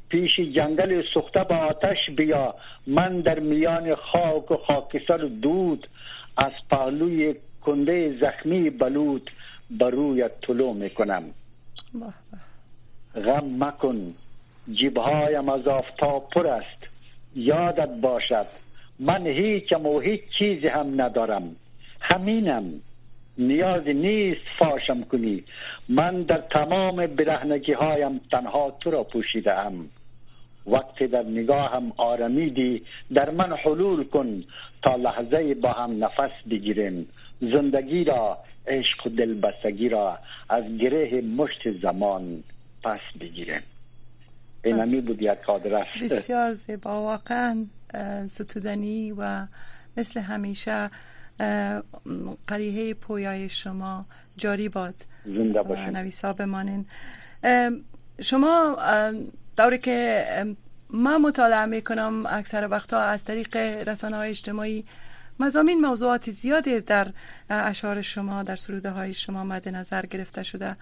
پیش 0.09 0.41
جنگل 0.41 1.03
سوخته 1.15 1.45
به 1.45 1.55
آتش 1.55 2.11
بیا. 2.17 2.55
من 2.87 3.21
در 3.21 3.39
میان 3.39 3.95
خاک 3.95 4.51
و 4.51 4.57
خاکستر 4.57 5.17
دود 5.17 5.87
از 6.37 6.53
پهلوی 6.71 7.35
کنده 7.63 8.19
زخمی 8.21 8.71
بلود 8.71 9.31
بر 9.71 9.91
رویت 9.91 10.41
طلوع 10.41 10.75
می‌کنم. 10.75 11.25
غم 13.15 13.65
مکن 13.65 14.15
جیبهایم 14.73 15.49
از 15.49 15.67
آفتاب 15.67 16.29
پر 16.31 16.47
است. 16.47 16.90
یادت 17.35 18.01
باشد. 18.01 18.47
من 18.99 19.27
هیچم 19.27 19.87
و 19.87 20.01
هیچ 20.01 20.21
چیزی 20.39 20.69
هم 20.69 21.01
ندارم. 21.01 21.57
همینم. 22.01 22.65
نیازی 23.39 23.95
نیست 23.95 24.41
فاشم 24.59 25.03
کنی. 25.03 25.45
من 25.89 26.23
در 26.23 26.39
تمام 26.39 27.07
برهنگی 27.07 27.73
هایم 27.73 28.21
تنها 28.31 28.77
تو 28.81 28.91
را 28.91 29.05
پوشیده 29.05 29.53
ام 29.53 29.89
وقتی 30.67 31.07
در 31.07 31.23
نگاهم 31.23 31.93
آرمیدی 31.97 32.83
در 33.15 33.31
من 33.31 33.53
حلول 33.53 34.05
کن 34.05 34.45
تا 34.83 34.97
لحظه 34.97 35.55
با 35.55 35.73
هم 35.73 36.05
نفس 36.05 36.31
بگیریم. 36.51 37.09
زندگی 37.41 38.05
را 38.05 38.39
عشق 38.67 39.07
و 39.07 39.11
دلبستگی 39.11 39.89
را 39.89 40.19
از 40.49 40.65
گره 40.79 41.21
مشت 41.21 41.71
زمان 41.83 42.43
پس 42.83 43.01
بگیریم. 43.21 43.63
اینمی 44.65 45.01
بود 45.01 45.23
یک 45.23 45.43
قادر 45.47 45.87
بسیار 46.03 46.53
زیبا. 46.53 47.03
واقعا 47.03 47.67
ستودنی 48.27 49.13
و 49.13 49.47
مثل 49.97 50.21
همیشه 50.21 50.91
قریه 52.47 52.95
پویای 52.95 53.49
شما 53.49 54.07
جاری 54.37 54.69
باد 54.69 54.95
زنده 55.25 55.63
باشین. 55.63 55.97
نویسا 55.97 56.33
بمانین. 56.33 56.87
شما 58.21 58.77
دوری 59.57 59.79
که 59.79 60.25
ما 60.91 61.19
مطالعه 61.19 61.65
می‌کنم 61.65 62.27
اکثر 62.27 62.69
وقتا 62.71 63.01
از 63.01 63.25
طریق 63.25 63.57
رسانه 63.89 64.17
های 64.17 64.31
اجتماعی. 64.31 64.85
مزامین 65.41 65.81
موضوعات 65.81 66.31
زیادی 66.31 66.81
در 66.81 67.07
اشعار 67.51 68.01
شما 68.01 68.43
در 68.43 68.55
سروده 68.55 68.91
های 68.91 69.13
شما 69.13 69.45
مد 69.45 69.69
نظر 69.69 70.07
گرفته 70.07 70.43
شده. 70.43 70.73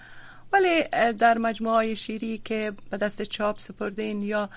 ولی 0.52 0.82
در 1.12 1.38
مجموعه 1.38 1.74
های 1.74 1.96
شیری 1.96 2.40
که 2.44 2.72
به 2.90 2.96
دست 2.96 3.22
چاپ 3.22 3.58
سپردین 3.58 4.22
یا 4.22 4.48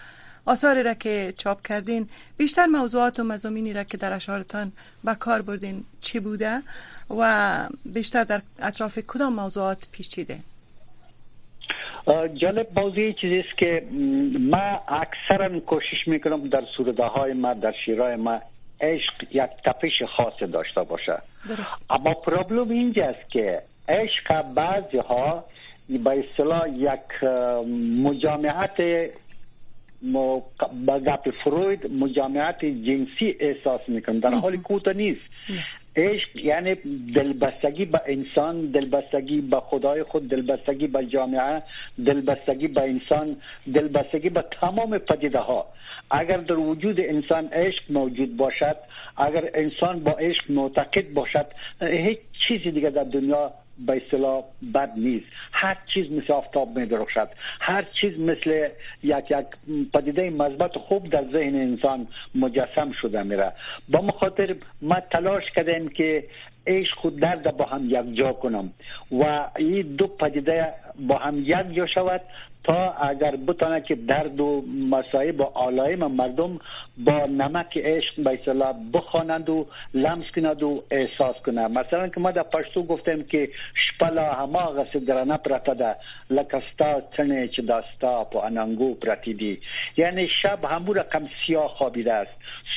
آثاری 0.45 0.83
را 0.83 0.93
که 0.93 1.33
چاپ 1.37 1.67
کردین 1.67 2.09
بیشتر 2.37 2.65
موضوعات 2.65 3.19
و 3.19 3.23
مزامینی 3.23 3.73
را 3.73 3.83
که 3.83 3.97
در 3.97 4.13
اشعارتان 4.13 4.71
به 5.03 5.15
کار 5.15 5.41
بردین 5.41 5.83
چی 6.01 6.19
بوده 6.19 6.61
و 7.09 7.67
بیشتر 7.85 8.23
در 8.23 8.41
اطراف 8.59 8.99
کدام 9.07 9.33
موضوعات 9.33 9.87
پیچیده 9.91 10.37
جالب 12.33 12.79
موضوعی 12.79 13.13
چیزی 13.13 13.39
است 13.39 13.57
که 13.57 13.87
ما 14.39 14.81
اکثرا 14.87 15.59
کوشش 15.59 16.07
می‌کنم 16.07 16.47
در 16.49 16.63
سروده 16.77 17.03
های 17.03 17.33
ما 17.33 17.53
در 17.53 17.73
شیرهای 17.85 18.15
ما 18.15 18.41
عشق 18.81 19.13
یک 19.31 19.49
تپش 19.65 20.03
خاص 20.03 20.43
داشته 20.51 20.83
باشه 20.83 21.21
درست. 21.49 21.85
اما 21.89 22.13
پرابلم 22.13 22.69
اینجاست 22.69 23.29
که 23.29 23.61
عشق 23.89 24.41
بعضی 24.41 24.97
ها 24.97 25.45
به 25.97 26.19
اصطلاح 26.19 26.69
یک 26.69 27.23
مجامعت 28.03 28.81
با 30.03 30.43
گپ 31.05 31.29
فروید 31.43 31.91
مجامعت 31.91 32.65
جنسی 32.65 33.35
احساس 33.39 33.81
می‌کنم. 33.87 34.19
در 34.19 34.33
حالی 34.33 34.57
کوتا 34.57 34.91
نیست. 34.91 35.21
عشق 35.95 36.35
یعنی 36.35 36.75
دلبستگی 37.15 37.85
به 37.85 38.01
انسان 38.05 38.65
دلبستگی 38.65 39.41
به 39.41 39.59
خدای 39.59 40.03
خود 40.03 40.29
دلبستگی 40.29 40.87
به 40.87 41.05
جامعه 41.05 41.63
دلبستگی 42.05 42.67
به 42.67 42.81
انسان 42.81 43.37
دلبستگی 43.73 44.29
به 44.29 44.43
تمام 44.61 44.97
پدیده 44.97 45.39
ها 45.39 45.65
اگر 46.11 46.37
در 46.37 46.57
وجود 46.57 46.99
انسان 46.99 47.47
عشق 47.47 47.83
موجود 47.89 48.37
باشد 48.37 48.75
اگر 49.17 49.49
انسان 49.53 49.99
با 49.99 50.11
عشق 50.11 50.51
معتقد 50.51 51.13
باشد 51.13 51.45
هیچ 51.81 52.19
چیزی 52.47 52.71
دیگه 52.71 52.89
در 52.89 53.03
دنیا 53.03 53.53
به 53.85 54.01
اصطلاح 54.05 54.43
بد 54.73 54.91
نیست. 54.95 55.25
هر 55.51 55.77
چیز 55.93 56.11
مثل 56.11 56.33
آفتاب 56.33 56.79
می 56.79 56.85
درخشد. 56.85 57.29
هر 57.59 57.85
چیز 58.01 58.19
مثل 58.19 58.67
یک 59.03 59.31
یک 59.31 59.45
پدیده 59.93 60.29
مثبت 60.29 60.77
خوب 60.77 61.09
در 61.09 61.23
ذهن 61.31 61.55
انسان 61.55 62.07
مجسم 62.35 62.91
شده 62.91 63.23
میره. 63.23 63.51
با 63.89 64.01
مخاطر 64.01 64.55
ما 64.81 64.99
تلاش 64.99 65.43
کردیم 65.55 65.89
که 65.89 66.23
عشق 66.67 66.97
خود 66.97 67.19
درد 67.19 67.57
با 67.57 67.65
هم 67.65 67.85
یک 67.85 68.15
جا 68.17 68.33
کنم 68.33 68.73
و 69.11 69.47
این 69.57 69.81
دو 69.81 70.07
پدیده 70.07 70.73
با 70.99 71.17
هم 71.17 71.39
یک 71.39 71.73
جا 71.75 71.85
شود. 71.85 72.21
تا 72.63 72.91
اگر 72.91 73.35
بتانه 73.35 73.81
که 73.81 73.95
درد 73.95 74.39
و 74.39 74.63
مسایب 74.89 75.39
و 75.39 75.43
آلایم 75.43 76.05
مردم 76.05 76.59
با 76.97 77.25
نمک 77.25 77.77
عشق 77.77 78.23
به 78.23 78.33
اصطلاح 78.33 78.75
بخوانند 78.93 79.49
و 79.49 79.67
لمس 79.93 80.25
کنند 80.35 80.63
و 80.63 80.83
احساس 80.91 81.35
کنند. 81.45 81.71
مثلا 81.71 82.07
که 82.07 82.19
ما 82.19 82.31
در 82.31 82.43
پشتو 82.43 82.83
گفتیم 82.83 83.23
که 83.23 83.49
شپلا 83.73 84.33
هماغه 84.33 84.87
سدرانه 84.93 85.37
پرته 85.37 85.73
ده 85.73 85.95
لکستا 86.29 87.01
تنه 87.01 87.47
چه 87.47 87.61
داستا 87.61 88.23
پا 88.23 88.41
انانگو 88.41 88.93
پرتی 88.95 89.33
دی 89.33 89.59
یعنی 89.97 90.29
شب 90.41 90.65
همو 90.65 90.93
رقم 90.93 91.29
سیاه 91.45 91.67
خوابیده 91.67 92.13
است. 92.13 92.31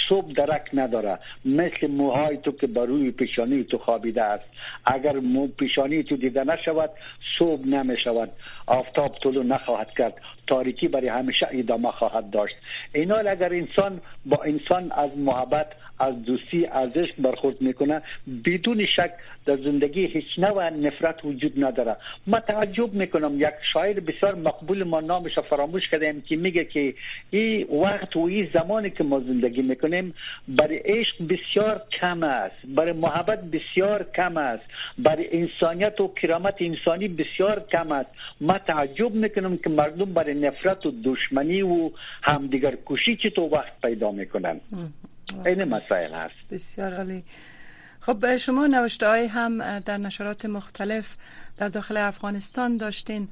صبح 0.08 0.32
درک 0.32 0.70
نداره. 0.74 1.18
مثل 1.44 1.86
موهای 1.86 2.36
تو 2.36 2.52
که 2.52 2.66
بر 2.66 3.10
پیشانی 3.10 3.64
تو 3.64 3.78
خوابیده 3.78 4.22
است. 4.22 4.44
اگر 4.84 5.12
مو 5.12 5.46
پیشانی 5.46 6.02
تو 6.02 6.16
دیده 6.16 6.44
نشود 6.44 6.90
صبح 7.38 7.66
نمی 7.66 7.96
شود. 7.96 8.30
آفتاب 8.66 9.16
طلو 9.22 9.42
نخواهد 9.74 9.90
کرد 9.90 10.14
تاریکی 10.46 10.88
برای 10.88 11.08
همیشه 11.08 11.48
ادامه 11.50 11.90
خواهد 11.90 12.30
داشت. 12.30 12.56
اینا 12.92 13.16
اگر 13.16 13.52
انسان 13.52 14.00
با 14.26 14.42
انسان 14.44 14.92
از 14.92 15.10
محبت 15.18 15.66
از 15.98 16.24
دوستی 16.24 16.66
از 16.66 16.90
عشق 16.96 17.14
برخورد 17.18 17.60
می‌کنه 17.60 18.02
بدون 18.44 18.86
شک 18.86 19.10
در 19.46 19.56
زندگی 19.56 20.06
هیچ 20.06 20.38
نوع 20.38 20.70
نفرت 20.70 21.24
وجود 21.24 21.64
نداره. 21.64 21.96
ما 22.26 22.40
تعجب 22.40 22.92
می‌کنم 22.92 23.40
یک 23.40 23.54
شاعر 23.72 24.00
بسیار 24.00 24.34
مقبول 24.34 24.82
ما 24.82 25.00
نامش 25.00 25.38
فراموش 25.38 25.88
کردیم 25.88 26.20
که 26.20 26.36
میگه 26.36 26.64
که 26.64 26.94
این 27.30 27.66
وقت 27.82 28.16
و 28.16 28.20
این 28.20 28.48
زمانی 28.54 28.90
که 28.90 29.04
ما 29.04 29.20
زندگی 29.20 29.62
می‌کنیم 29.62 30.14
برای 30.48 30.76
عشق 30.76 31.16
بسیار 31.28 31.82
کم 32.00 32.22
است 32.22 32.56
برای 32.64 32.92
محبت 32.92 33.44
بسیار 33.44 34.06
کم 34.16 34.36
است 34.36 34.64
برای 34.98 35.28
انسانیت 35.32 36.00
و 36.00 36.08
کرامت 36.08 36.54
انسانی 36.60 37.08
بسیار 37.08 37.64
کم 37.72 37.92
است. 37.92 38.10
ما 38.40 38.58
تعجب 38.58 39.14
می‌کنم 39.14 39.56
که 39.56 39.70
مردم 39.70 40.04
برای 40.04 40.33
نفرت 40.34 40.86
و 40.86 40.92
دشمنی 41.04 41.62
و 41.62 41.90
همدیگر 42.22 42.78
کشی 42.86 43.16
چطور 43.16 43.54
وقت 43.54 43.80
پیدا 43.82 44.10
می‌کنن. 44.10 44.60
این 45.46 45.64
مسائل 45.64 46.14
هست. 46.14 46.34
بسیار 46.50 46.94
عالی. 46.94 47.24
خب 48.00 48.36
شما 48.36 48.66
نوشته 48.66 49.08
های 49.08 49.26
هم 49.26 49.78
در 49.78 49.96
نشرات 49.96 50.46
مختلف 50.46 51.16
در 51.56 51.68
داخل 51.68 51.96
افغانستان 51.96 52.76
داشتین 52.76 53.28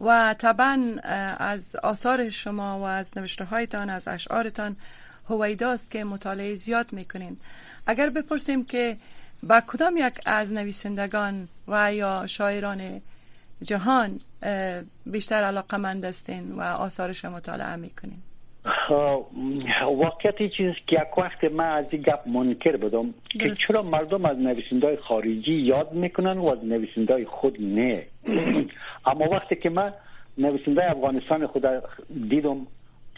و 0.00 0.34
طبعا 0.38 0.96
از 1.38 1.76
آثار 1.76 2.30
شما 2.30 2.78
و 2.80 2.82
از 2.82 3.18
نوشته 3.18 3.44
هایتان 3.44 3.90
از 3.90 4.08
اشعارتان 4.08 4.76
هویداست 5.28 5.90
که 5.90 6.04
مطالعه 6.04 6.54
زیاد 6.54 6.92
می‌کنین. 6.92 7.36
اگر 7.86 8.10
بپرسیم 8.10 8.64
که 8.64 8.96
با 9.42 9.60
کدام 9.60 9.96
یک 9.96 10.14
از 10.26 10.52
نویسندگان 10.52 11.48
و 11.68 11.94
یا 11.94 12.26
شاعران 12.26 13.02
جهان 13.62 14.10
بیشتر 15.06 15.36
علاقه 15.36 15.76
مند 15.76 16.04
هستین 16.04 16.52
و 16.52 16.60
آثارش 16.62 17.24
مطالعه 17.24 17.76
می‌کنین. 17.76 18.18
واقعیت 19.82 20.52
چیز 20.56 20.72
که 20.86 20.96
یک 20.96 21.18
وقت 21.18 21.44
من 21.44 21.64
از 21.64 21.84
این 21.90 22.02
گپ 22.02 22.28
منکر 22.28 22.76
بدم 22.76 23.14
که 23.28 23.50
چرا 23.50 23.82
مردم 23.82 24.24
از 24.24 24.38
نویسنده 24.38 24.96
خارجی 24.96 25.52
یاد 25.52 25.92
می‌کنن 25.92 26.38
و 26.38 26.46
از 26.46 26.64
نویسنده 26.64 27.24
خود 27.24 27.56
نه؟ 27.60 28.06
اما 29.06 29.28
وقتی 29.30 29.56
که 29.56 29.70
من 29.70 29.92
نویسنده 30.38 30.90
افغانستان 30.90 31.46
خود 31.46 31.66
دیدم 32.28 32.66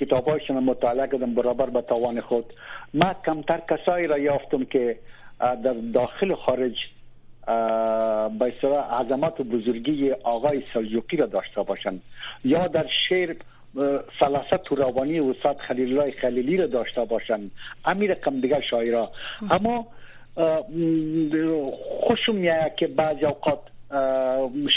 کتابایشون 0.00 0.64
مطالعه 0.64 1.06
کردم 1.06 1.34
برابر 1.34 1.70
به 1.70 1.82
توان 1.82 2.20
خود 2.20 2.44
ما 2.94 3.14
کمتر 3.26 3.62
کسایی 3.70 4.06
را 4.06 4.18
یافتم 4.18 4.64
که 4.64 4.98
در 5.40 5.74
داخل 5.94 6.34
خارج 6.34 6.76
به 8.38 8.52
عظمت 8.90 9.40
و 9.40 9.44
بزرگی 9.44 10.10
آقای 10.10 10.62
سلجوقی 10.74 11.16
را 11.16 11.26
داشته 11.26 11.62
باشند 11.62 12.02
یا 12.44 12.66
در 12.66 12.86
شعر 13.08 13.34
توراوانی 14.64 15.20
و 15.20 15.24
استاد 15.24 15.58
خلیل 15.58 15.98
الله 15.98 16.10
خلیلی 16.10 16.56
را 16.56 16.66
داشته 16.66 17.04
باشند 17.04 17.50
امیر 17.84 18.14
کم 18.14 18.40
دیگر 18.40 18.60
شاعرها 18.60 19.10
اما 19.50 19.86
خوشم 22.00 22.34
میاد 22.34 22.74
که 22.74 22.86
بعضی 22.86 23.24
اوقات 23.24 23.58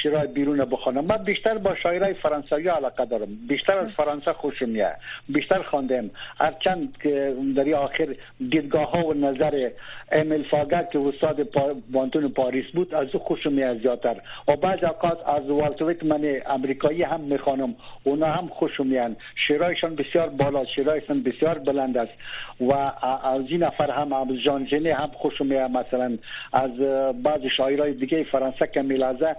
شعرهای 0.04 0.28
بیرون 0.28 0.66
بخوانم 0.66 1.06
من 1.06 1.18
بیشتر 1.18 1.58
با 1.58 1.76
شاعرای 1.76 2.14
فرانسوی 2.14 2.68
علاقه 2.68 3.06
دارم. 3.06 3.28
بیشتر 3.48 3.74
از 3.74 3.92
فرانسه 3.98 4.34
خوشم 4.34 4.70
میاد. 4.70 4.96
بیشتر 5.30 5.62
خواندم. 5.62 6.10
هرچند 6.42 6.98
که 7.04 7.36
در 7.56 7.74
آخر 7.74 8.16
دیدگاه 8.50 8.92
ها 8.92 9.08
و 9.08 9.14
نظر 9.14 9.70
امیل 10.12 10.44
فاگر 10.44 10.84
که 10.84 11.00
استاد 11.00 11.48
بانتون 11.92 12.30
پاریس 12.30 12.66
بود 12.74 12.94
از 12.94 13.08
او 13.14 13.20
خوشم 13.20 13.54
میاد 13.54 13.82
زیادتر. 13.82 14.16
و 14.48 14.56
بعض 14.56 14.84
اوقات 14.84 15.28
از 15.28 15.50
والتویت 15.50 16.04
من 16.04 16.42
امریکایی 16.46 17.04
هم 17.04 17.20
می‌خوانم. 17.20 17.76
اونا 18.04 18.28
هم 18.28 18.48
خوشم 18.48 18.88
میاد. 18.88 19.18
شعرهایشان 19.48 19.96
بسیار 19.96 20.30
بالا 20.30 20.66
شعرهایشان 20.66 21.24
بسیار 21.24 21.58
بلند 21.60 21.98
است. 21.98 22.14
و 22.62 22.72
از 23.24 23.42
این 23.48 23.64
نفر 23.64 23.92
هم 23.92 24.14
از 24.14 24.28
جان 24.46 24.68
هم 24.72 25.12
خوشم 25.14 25.46
میاد. 25.46 25.72
مثلا 25.72 26.18
از 26.54 26.72
بعض 27.24 27.42
شاعرای 27.58 27.94
دیگه 27.94 28.24
فرانسه 28.24 28.68
که 28.74 28.82
لحظه 29.02 29.36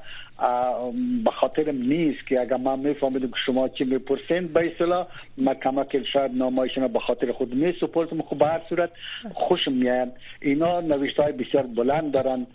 به 1.24 1.30
خاطرم 1.30 1.76
نیست 1.76 2.26
که 2.26 2.40
اگر 2.40 2.56
من 2.56 2.78
میفهمیدم 2.78 3.28
که 3.28 3.36
شما 3.46 3.68
چی 3.68 3.84
می‌پرسین 3.84 4.46
به 4.46 4.72
اصطلاح 4.72 5.06
من 5.36 5.54
کمک 5.54 6.04
شاید 6.12 6.30
نامایشون 6.34 6.86
به 6.86 6.98
خاطر 6.98 7.32
خود 7.32 7.54
میسپرتم 7.54 8.22
خب 8.22 8.38
به 8.38 8.46
هر 8.46 8.60
صورت 8.68 8.90
خوشم 9.34 9.72
میاد. 9.72 10.12
اینا 10.40 10.80
نوشته 10.80 11.22
های 11.22 11.32
بسیار 11.32 11.66
بلند 11.66 12.12
دارن. 12.12 12.46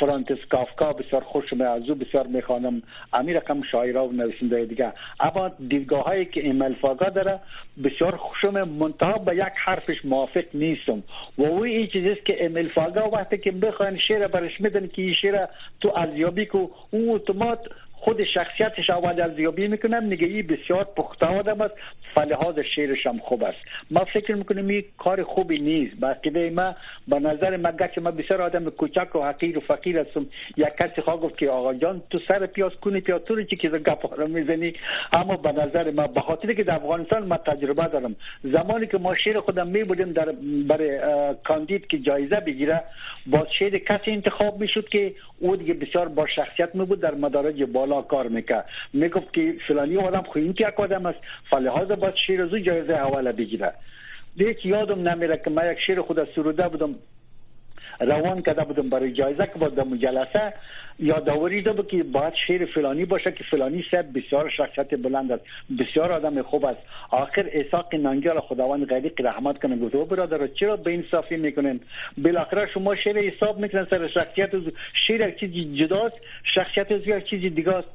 فرانتس 0.00 0.38
کافکا 0.50 0.92
بسیار 0.92 1.22
خوشم 1.22 1.60
از 1.60 1.82
بسیار 1.82 2.26
می‌خوانم. 2.26 2.82
امیر 3.12 3.40
کم 3.40 3.62
شاعرها 3.62 4.08
و 4.08 4.12
نویسنده 4.12 4.64
دیگه 4.64 4.92
اما 5.20 5.48
دیدگاه 5.68 6.04
هایی 6.04 6.24
که 6.24 6.40
ایمل 6.40 6.74
فاگا 6.74 7.08
داره 7.08 7.40
بسیار 7.84 8.16
خوشم 8.16 8.68
منتها 8.68 9.18
به 9.18 9.36
یک 9.36 9.52
حرفش 9.64 10.04
موافق 10.04 10.44
نیستم. 10.54 11.02
و 11.38 11.42
او 11.42 11.64
این 11.64 11.86
چیزیست 11.86 12.24
که 12.26 12.42
ایمل 12.42 12.68
فاگا 12.68 13.10
وقتی 13.10 13.38
که 13.38 13.50
بخواین 13.50 13.98
شعر 13.98 14.26
برش 14.26 14.60
میدن 14.60 14.86
که 14.86 15.02
این 15.02 15.14
شعر 15.14 15.46
تو 15.80 15.92
ارزیابی 15.96 16.46
کو 16.46 16.66
او 16.92 17.16
اتومات 17.16 17.58
خود 17.96 18.24
شخصیتش 18.24 18.90
اول 18.90 19.20
ارزیابی 19.20 19.68
می‌کنم. 19.68 20.10
این 20.10 20.46
بسیار 20.46 20.84
پخته 20.84 21.26
آدم 21.26 21.60
است. 21.60 21.74
فلحاظ 22.14 22.58
شعرش 22.58 23.06
هم 23.06 23.18
خوب 23.18 23.44
است. 23.44 23.58
ما 23.90 24.04
فکر 24.04 24.34
می‌کنم 24.34 24.68
این 24.68 24.84
کار 24.98 25.22
خوبی 25.22 25.58
نیست. 25.58 26.00
با 26.00 26.08
عقیده 26.08 26.50
ما 26.50 26.74
به 27.08 27.18
نظر 27.18 27.56
ما 27.56 27.72
که 27.72 28.00
ما 28.00 28.10
بسیار 28.10 28.42
آدم 28.42 28.70
کوچک 28.70 29.16
و 29.16 29.22
حقیر 29.22 29.58
و 29.58 29.60
فقیر 29.60 29.98
هستم. 29.98 30.26
یک 30.56 30.68
کسی 30.78 31.00
خواه 31.00 31.20
گفت 31.20 31.38
که 31.38 31.50
آقا 31.50 31.74
جان 31.74 32.02
تو 32.10 32.18
سر 32.28 32.46
پیاز 32.46 32.72
کنی 32.72 33.00
پیاز 33.00 33.20
تو 33.24 33.42
چی 33.42 33.56
که 33.56 33.68
گپ 33.68 34.20
رو 34.20 34.28
می‌زنی. 34.28 34.74
اما 35.12 35.36
به 35.36 35.52
نظر 35.52 35.90
ما 35.90 36.06
به 36.06 36.54
که 36.54 36.64
در 36.64 36.74
افغانستان 36.74 37.26
ما 37.26 37.36
تجربه 37.36 37.86
دارم. 37.86 38.16
زمانی 38.44 38.86
که 38.86 38.98
ما 38.98 39.14
شعر 39.14 39.40
خودم 39.40 39.66
می 39.66 39.84
بودیم 39.84 40.12
در 40.12 40.32
برای 40.68 41.00
کاندید 41.44 41.86
که 41.86 41.98
جایزه 41.98 42.40
بگیره 42.40 42.82
با 43.26 43.46
شعر 43.58 43.78
کسی 43.78 44.10
انتخاب 44.10 44.60
می‌شد 44.60 44.88
که 44.88 45.14
او 45.40 45.56
دیگه 45.56 45.74
بسیار 45.74 46.08
با 46.08 46.26
شخصیت 46.26 46.74
می 46.74 46.84
بود 46.84 47.00
در 47.00 47.14
مدارج 47.14 47.62
بالا 47.62 47.85
کار 48.02 48.28
می‌کرد. 48.28 48.66
می‌گفت 48.92 49.32
که 49.32 49.54
فلانی 49.68 49.96
آدم 49.96 50.22
خو 50.22 50.38
این 50.38 50.52
که 50.52 50.72
آدم 50.76 51.06
است؟ 51.06 51.18
فلحاظ 51.50 51.90
باید 51.90 52.14
شیر 52.26 52.42
از 52.42 52.50
جایزه 52.50 52.92
اول 52.92 53.32
بگیره. 53.32 53.72
دیگه 54.36 54.66
یادم 54.66 55.08
نمیره 55.08 55.40
که 55.44 55.50
من 55.50 55.72
یک 55.72 55.78
شیر 55.78 56.02
خود 56.02 56.28
سروده 56.34 56.68
بودم. 56.68 56.94
روان 58.00 58.42
کرده 58.42 58.64
بودم 58.64 58.88
برای 58.88 59.12
جایزه 59.12 59.46
که 59.46 59.58
با 59.58 59.84
مجلسه 59.84 60.52
یادآوری 60.98 61.62
ده 61.62 61.82
که 61.82 62.02
باید 62.02 62.34
شعر 62.46 62.66
فلانی 62.66 63.04
باشه 63.04 63.32
که 63.32 63.44
فلانی 63.44 63.84
صاحب 63.90 64.18
بسیار 64.18 64.50
شخصیت 64.50 64.94
بلند 64.94 65.32
است. 65.32 65.44
بسیار 65.78 66.12
آدم 66.12 66.42
خوب 66.42 66.64
است. 66.64 66.80
آخر 67.10 67.50
اساق 67.52 67.94
نانگیال 67.94 68.40
خداوند 68.40 68.86
غریق 68.86 69.20
رحمت 69.20 69.62
کنه. 69.62 69.76
گفت 69.76 70.10
برادر 70.10 70.46
چرا 70.46 70.76
به 70.76 70.94
انصافی 70.94 71.36
می‌کنن 71.36 71.80
بالاخره 72.18 72.66
شما 72.74 72.96
شعر 72.96 73.18
حساب 73.18 73.58
می‌کنن 73.58 73.86
سر 73.90 74.08
شخصیت 74.08 74.50
شعر 75.06 75.28
یک 75.28 75.40
چیز 75.40 75.78
جداست. 75.78 76.16
شخصیت 76.54 76.90
یک 76.90 77.24
چیز 77.24 77.40
دیگه 77.40 77.72
است. 77.72 77.88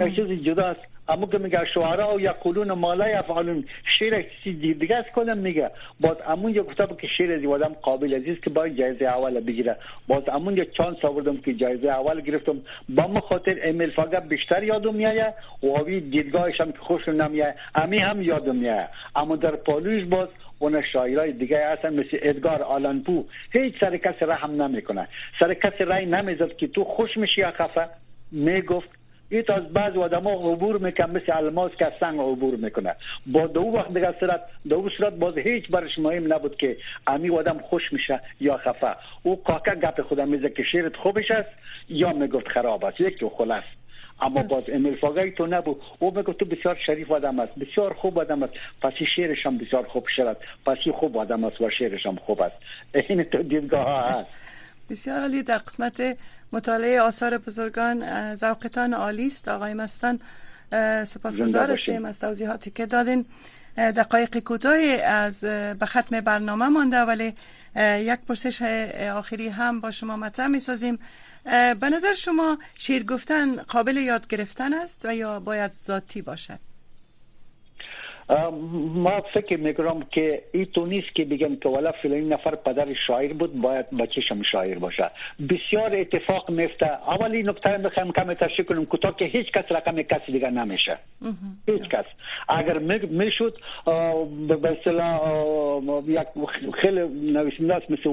یک 0.00 0.16
چیز 0.16 0.44
جداست. 0.44 0.95
اما 1.08 1.26
که 1.26 1.38
میگه 1.38 1.64
شعرا 1.74 2.14
و 2.14 2.20
یقولون 2.20 2.72
ما 2.72 2.94
لا 2.94 3.08
یفعلون. 3.08 3.64
شعر 3.98 4.24
چیز 4.44 4.60
دیگه 4.60 4.96
است 4.96 5.10
کنم 5.10 5.38
میگه. 5.38 5.70
باز 6.00 6.16
امون 6.26 6.54
یه 6.54 6.62
گفته 6.62 6.86
که 7.00 7.06
شعر 7.06 7.32
از 7.32 7.44
آدم 7.44 7.74
قابل 7.82 8.14
عزیز 8.14 8.40
که 8.40 8.50
باید 8.50 8.78
جایزه 8.78 9.04
اول 9.04 9.40
بگیره. 9.40 9.76
باز 10.08 10.22
امون 10.28 10.56
یه 10.56 10.64
چانس 10.64 11.04
آوردم 11.04 11.36
که 11.36 11.54
جایزه 11.54 11.88
اول 11.88 12.20
گرفتم. 12.20 12.56
با 12.88 13.06
مخاطر 13.06 13.58
امیل 13.62 13.90
فقط 13.90 14.28
بیشتر 14.28 14.62
یادم 14.62 14.94
میایه 14.94 15.34
و 15.62 15.66
اوی 15.66 16.00
دیدگاهش 16.00 16.60
هم 16.60 16.72
که 16.72 16.78
خوش 16.78 17.08
نمیایه 17.08 17.54
امی 17.74 17.98
هم 17.98 18.22
یادم 18.22 18.56
میایه 18.56 18.88
اما 19.16 19.36
در 19.36 19.56
پالوش 19.56 20.04
باز 20.04 20.28
اون 20.58 20.82
شاعرای 20.92 21.32
دیگه 21.32 21.66
هستن 21.68 21.92
مثل 21.92 22.18
ادگار 22.22 22.62
آلانپو. 22.62 23.24
هیچ 23.52 23.74
سر 23.80 23.96
کسی 23.96 24.24
رحم 24.24 24.62
نمی‌کنه. 24.62 25.08
سر 25.40 25.54
کسی 25.54 25.84
رای 25.84 26.06
نمی‌زد 26.06 26.56
که 26.56 26.66
تو 26.66 26.84
خوش 26.84 27.16
میشی 27.16 27.40
یا 27.40 27.50
خفه. 27.50 27.88
می‌گفت 28.32 28.88
ایت 29.30 29.50
از 29.50 29.72
بعض 29.72 29.96
آدم 29.96 30.22
ها 30.22 30.52
عبور 30.52 30.78
می‌کنه 30.78 31.06
مثل 31.06 31.32
الماس 31.32 31.72
که 31.78 31.92
سنگ 32.00 32.20
عبور 32.20 32.56
می‌کنه. 32.56 32.94
با 33.26 33.46
دو 33.46 33.60
وقت 33.60 33.94
دیگه 33.94 34.14
صورت 34.20 34.40
دو 34.68 34.88
صورت 34.96 35.12
باز 35.12 35.38
هیچ 35.38 35.68
برش 35.70 35.98
مهم 35.98 36.32
نبود 36.32 36.56
که 36.56 36.76
امی 37.06 37.30
آدم 37.30 37.58
خوش 37.58 37.92
میشه 37.92 38.20
یا 38.40 38.56
خفه. 38.56 38.96
او 39.22 39.42
کاکا 39.42 39.74
گپ 39.74 40.02
خودم 40.02 40.28
میزه 40.28 40.48
که 40.50 40.62
شیرت 40.62 40.96
خوبش 40.96 41.30
است 41.30 41.50
یا 41.88 42.12
می‌گفت 42.12 42.48
خراب 42.48 42.84
است. 42.84 43.00
یک 43.00 43.18
تو 43.18 43.28
خلاص. 43.28 43.64
اما 44.20 44.42
باز 44.42 44.70
امیل 44.70 44.96
فاگای 44.96 45.30
تو 45.30 45.46
نبود. 45.46 45.80
او 45.98 46.16
می‌گفت 46.16 46.38
تو 46.38 46.44
بسیار 46.44 46.78
شریف 46.86 47.10
آدم 47.10 47.40
است. 47.40 47.58
بسیار 47.58 47.94
خوب 47.94 48.18
آدم 48.18 48.42
است. 48.42 48.52
پس 48.82 48.92
شعرش 49.16 49.46
هم 49.46 49.58
بسیار 49.58 49.82
خوب 49.82 50.06
شد 50.16 50.36
پس 50.66 50.76
خوب 50.94 51.16
آدم 51.18 51.44
است 51.44 51.60
و 51.60 51.70
شعرش 51.70 52.06
هم 52.06 52.16
خوب 52.16 52.42
است. 52.42 52.56
این 52.94 53.22
تو 53.22 53.42
دیدگاه 53.42 54.10
هست. 54.10 54.45
بسیار 54.90 55.20
عالی. 55.20 55.42
در 55.42 55.58
قسمت 55.58 56.16
مطالعه 56.52 57.00
آثار 57.00 57.38
بزرگان 57.38 58.34
ذوقتان 58.34 58.94
عالی 58.94 59.26
است. 59.26 59.48
آقای 59.48 59.74
مستان 59.74 60.20
سپاسگزار 61.04 61.70
هستیم 61.70 62.04
از 62.04 62.18
توضیحاتی 62.18 62.70
که 62.70 62.86
دادین 62.86 63.26
دقایق 63.76 64.38
کوتاهی 64.38 65.00
از 65.00 65.40
به 65.40 65.86
ختم 65.86 66.20
برنامه 66.20 66.68
مانده 66.68 67.00
ولی 67.00 67.34
یک 67.98 68.20
پرسش 68.28 68.62
آخری 69.14 69.48
هم 69.48 69.80
با 69.80 69.90
شما 69.90 70.16
مطرح 70.16 70.46
می 70.46 70.60
سازیم 70.60 70.98
به 71.80 71.90
نظر 71.90 72.14
شما 72.14 72.58
شیر 72.74 73.04
گفتن 73.04 73.56
قابل 73.56 73.96
یاد 73.96 74.26
گرفتن 74.26 74.74
است 74.74 75.04
و 75.04 75.14
یا 75.14 75.40
باید 75.40 75.72
ذاتی 75.72 76.22
باشد؟ 76.22 76.58
ما 78.94 79.20
فکر 79.34 79.56
می‌کنم 79.56 80.02
که 80.10 80.42
این 80.52 80.64
تو 80.64 80.86
نیست 80.86 81.14
که 81.14 81.24
بگم 81.24 81.56
که 81.56 81.68
والا 81.68 81.92
فلانی 81.92 82.28
نفر 82.28 82.54
پدر 82.54 82.94
شاعر 83.06 83.32
بود 83.32 83.60
باید 83.60 83.90
بچه‌شم 83.90 84.42
شاعر 84.42 84.78
باشه 84.78 85.10
بسیار 85.48 85.96
اتفاق 85.96 86.50
میفته 86.50 87.10
اولی 87.10 87.42
نکته 87.42 87.76
می‌خوام 87.76 88.12
کم 88.12 88.34
تشریح 88.34 88.66
کنم 88.66 88.86
کوتاه 88.86 89.16
که 89.16 89.24
هیچ 89.24 89.52
کس 89.52 89.64
رقم 89.70 90.02
کسی 90.02 90.32
دیگه 90.32 90.50
نمیشه 90.50 90.98
هیچ 91.66 91.82
کس 91.82 92.04
اگر 92.48 92.78
می‌شد 93.10 93.58
به 94.48 94.70
اصطلاح 94.78 95.20
یک 96.06 96.26
خیلی 96.82 97.00
نویسنده 97.32 97.74
است 97.74 97.90
مثل 97.90 98.10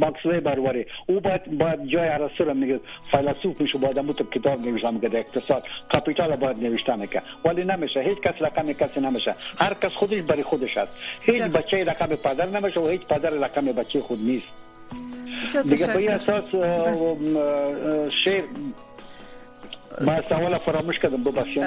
ماکس 0.00 0.26
وبر 0.26 0.84
او 1.06 1.20
باید 1.20 1.58
باید 1.58 1.86
جای 1.86 2.08
ارسطو 2.08 2.44
رو 2.44 2.54
میگه 2.54 2.80
فیلسوف 3.10 3.60
میشه 3.60 3.78
باید 3.78 4.12
تو 4.12 4.24
کتاب 4.24 4.60
نوشته 4.60 4.90
میگه 4.90 5.18
اقتصاد 5.18 5.64
کاپیتال 5.92 6.36
باید 6.36 6.64
نوشته 6.64 6.96
میگه 6.96 7.22
ولی 7.44 7.64
نمیشه 7.64 8.00
هیچ 8.00 8.18
کس 8.18 8.34
رقم 8.40 8.72
کسی 8.72 9.00
نمیشه 9.00 9.34
هر 9.58 9.74
کس 9.74 9.92
خودش 9.98 10.22
برای 10.22 10.42
خودش 10.42 10.76
است 10.76 10.92
هیچ 11.20 11.42
بچه 11.42 11.84
رقم 11.84 12.06
پدر 12.06 12.46
نمیشه 12.46 12.80
و 12.80 12.88
هیچ 12.88 13.00
پدر 13.00 13.30
رقم 13.30 13.64
بچه 13.72 14.00
خود 14.00 14.18
نیست. 14.18 14.46
دیگه 15.68 15.86
به 15.86 16.12
اساس 16.12 16.44
شعر 18.24 18.44
ما 20.00 20.22
سوال 20.28 20.58
فراموش 20.58 20.98
کردم 20.98 21.24
ببخشید 21.24 21.62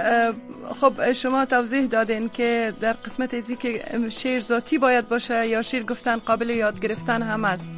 خب 0.82 1.12
شما 1.12 1.46
توضیح 1.46 1.86
دادین 1.88 2.30
که 2.30 2.74
در 2.82 2.94
قسمت 2.94 3.34
ازی 3.34 3.56
که 3.56 3.82
شعر 4.10 4.40
ذاتی 4.40 4.78
باید 4.78 5.10
باشه 5.10 5.48
یا 5.48 5.62
شعر 5.62 5.84
گفتن 5.84 6.18
قابل 6.18 6.50
یاد 6.50 6.80
گرفتن 6.80 7.22
هم 7.22 7.46
است. 7.46 7.72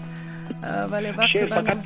ولی 0.91 1.07
شعر 1.33 1.47
فقط 1.61 1.77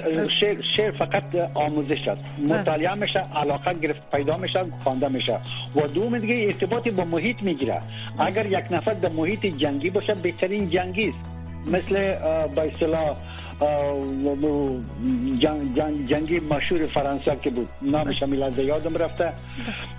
شعر, 0.42 0.58
شعر 0.78 0.92
فقط 0.92 1.24
آموزش 1.54 2.08
است. 2.08 2.22
مطالعه 2.50 2.94
میشه 2.96 3.20
علاقه 3.20 3.74
گرفت 3.74 4.02
پیدا 4.12 4.38
میشه 4.38 4.66
خوانده 4.84 5.08
میشه. 5.08 5.40
و 5.76 5.88
دوم 5.88 6.20
دیگه 6.20 6.36
ارتباطی 6.36 6.92
با 6.92 7.04
محیط 7.04 7.42
می‌گیره. 7.42 7.82
اگر 8.20 8.46
یک 8.46 8.66
نفر 8.72 8.94
در 8.94 9.10
محیط 9.10 9.46
جنگی 9.46 9.90
باشه 9.90 10.16
بهترین 10.16 10.70
جنگی 10.70 11.10
است. 11.10 11.18
مثل 11.68 11.96
به 12.56 12.62
اصطلاح 12.62 13.18
جنگ 15.40 15.76
جنگ 15.76 16.08
جنگی 16.08 16.40
مشهور 16.40 16.88
فرانسه 16.88 17.38
که 17.44 17.50
بود. 17.50 17.70
نامش 17.82 18.24
هم 18.24 18.34
یادم 18.34 18.98
رفته 18.98 19.34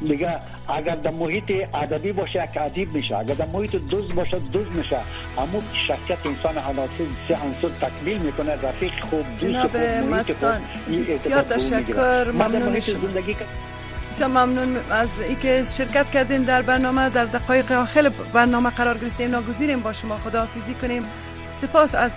دیگه 0.00 0.38
اگر 0.68 0.96
در 0.96 1.10
محیط 1.10 1.52
ادبی 1.74 2.12
باشه 2.12 2.44
یک 2.44 2.56
ادیب 2.56 2.94
میشه 2.94 3.16
اگر 3.16 3.34
در 3.34 3.46
محیط 3.46 3.76
دوست 3.76 4.14
باشه 4.14 4.38
دوست 4.52 4.70
میشه. 4.70 4.96
اما 5.38 5.62
شخصیت 5.88 6.18
انسان 6.26 6.58
عناصر 6.58 7.04
سه 7.28 7.36
عنصر 7.44 7.68
تکمیل 7.86 8.18
می‌کنه. 8.18 8.52
رفیق 8.52 8.92
خوب 9.00 9.24
دوست 9.40 9.60
خوب 9.60 9.76
مستان 10.14 10.60
بسیار 11.00 11.42
تشکر 11.42 12.30
ممنون 12.32 12.72
بسیار 14.10 14.30
ممنون 14.30 14.76
از 14.90 15.22
اینکه 15.28 15.64
شرکت 15.76 16.10
کردین 16.10 16.42
در 16.42 16.62
برنامه. 16.62 17.08
در 17.08 17.24
دقایق 17.24 17.72
آخر 17.72 18.10
برنامه 18.32 18.70
قرار 18.70 18.98
گرفتیم. 18.98 19.30
ناگزیریم. 19.30 19.80
با 19.80 19.92
شما 19.92 20.16
خداحافظی 20.16 20.74
کنیم. 20.74 21.02
سپاس 21.54 21.94
از, 21.94 22.12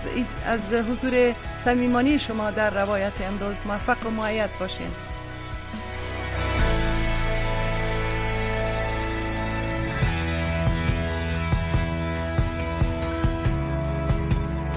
از 0.46 0.72
حضور 0.72 1.34
صمیمانی 1.56 2.18
شما 2.18 2.50
در 2.50 2.70
روایت 2.70 3.20
امروز. 3.20 3.66
موفق 3.66 4.06
و 4.06 4.10
معید 4.10 4.50
باشین. 4.60 4.88